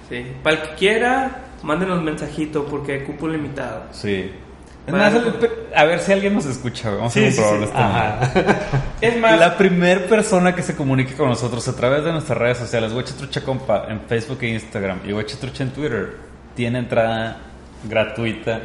[0.09, 0.25] Sí.
[0.43, 3.85] Para el que quiera, mándenos mensajito porque cupo limitado.
[3.93, 4.33] Sí.
[4.87, 5.13] Es más,
[5.75, 6.91] a ver si alguien nos escucha.
[6.91, 7.73] Vamos Sí, a sí, comprobarlo sí.
[7.75, 8.59] mañana.
[9.01, 12.59] Es más, La primer persona que se comunique con nosotros a través de nuestras redes
[12.59, 16.17] sociales, Trucha Compa, en Facebook e Instagram y Trucha en Twitter,
[16.55, 17.39] tiene entrada
[17.89, 18.61] gratuita.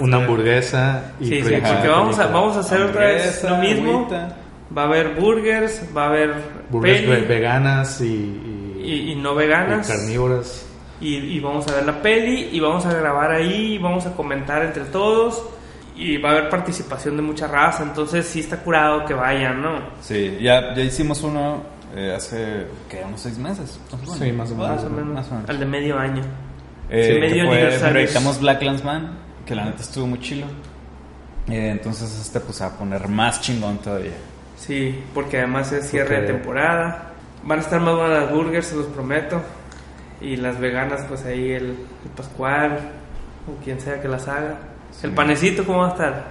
[0.00, 3.92] Una hamburguesa y Sí, sí, porque vamos a, vamos a hacer otra vez lo mismo.
[3.98, 4.36] agüita.
[4.76, 6.34] Va a haber burgers, va a haber
[6.70, 9.88] Burgers peli ve- veganas y, y, y, y no y veganas.
[9.88, 10.66] carnívoras.
[11.00, 14.12] Y, y vamos a ver la peli y vamos a grabar ahí y vamos a
[14.14, 15.42] comentar entre todos.
[15.96, 19.80] Y va a haber participación de mucha raza, entonces sí está curado que vayan, ¿no?
[20.00, 21.62] Sí, ya, ya hicimos uno
[21.94, 23.02] eh, hace, ¿qué?
[23.06, 23.78] Unos seis meses.
[24.18, 24.70] Sí, más o menos.
[24.76, 25.14] Más o menos.
[25.14, 25.50] Más o menos.
[25.50, 26.22] Al de medio año.
[26.88, 27.92] Eh, Sí, que medio fue- aniversario.
[27.92, 30.46] proyectamos Black Landsman, que la neta estuvo muy chilo.
[31.48, 34.12] Eh, entonces este pues va a poner más chingón todavía.
[34.56, 37.12] Sí, porque además es cierre de temporada.
[37.44, 39.40] Van a estar más buenas las burgers, se los prometo.
[40.20, 41.64] Y las veganas, pues ahí el,
[42.04, 42.78] el Pascual,
[43.48, 44.58] o quien sea que las haga.
[45.02, 46.24] El panecito, ¿cómo va a estar?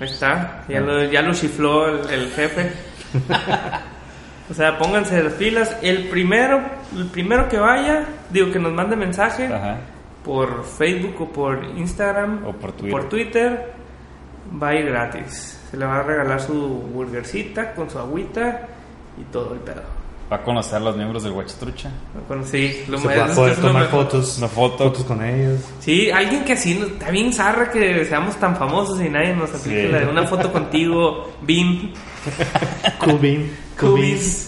[0.00, 2.72] Ahí está, ya lo, ya lo chifló el, el jefe.
[4.50, 5.76] o sea, pónganse las pilas.
[5.82, 6.60] El primero,
[6.96, 9.78] el primero que vaya, digo que nos mande mensaje Ajá.
[10.24, 12.90] por Facebook o por Instagram O por Twitter.
[12.90, 13.72] por Twitter,
[14.62, 15.60] va a ir gratis.
[15.70, 18.68] Se le va a regalar su burgercita con su agüita
[19.20, 19.82] y todo el pedo.
[20.32, 21.90] Va a conocer a los miembros del Trucha.
[22.26, 24.84] Bueno, sí, lo Se va a poder tomar fotos, Una foto.
[24.84, 25.60] fotos con ellos.
[25.80, 29.86] Sí, alguien que así, está bien zarra que seamos tan famosos y nadie nos aplique
[29.86, 29.92] Sí.
[29.92, 31.92] la de una foto contigo, Bim,
[32.98, 33.50] Cubin.
[33.78, 34.46] Cubis.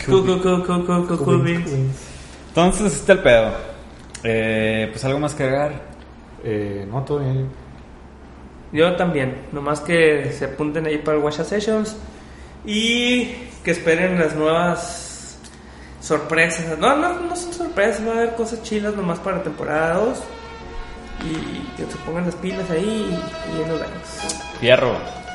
[2.49, 3.53] Entonces este está el pedo.
[4.25, 5.73] Eh, pues algo más que agregar.
[6.43, 7.49] Eh, no, todo bien.
[8.73, 11.97] Yo también, nomás que se apunten ahí para el Washa Sessions
[12.65, 13.27] y
[13.63, 15.03] que esperen las nuevas
[16.07, 16.79] sorpresas.
[16.79, 20.19] No, no, no son sorpresas, va a haber cosas chilas nomás para temporada 2
[21.25, 24.03] y que se pongan las pilas ahí y, y ahí nos vemos.
[24.61, 25.26] Fierro.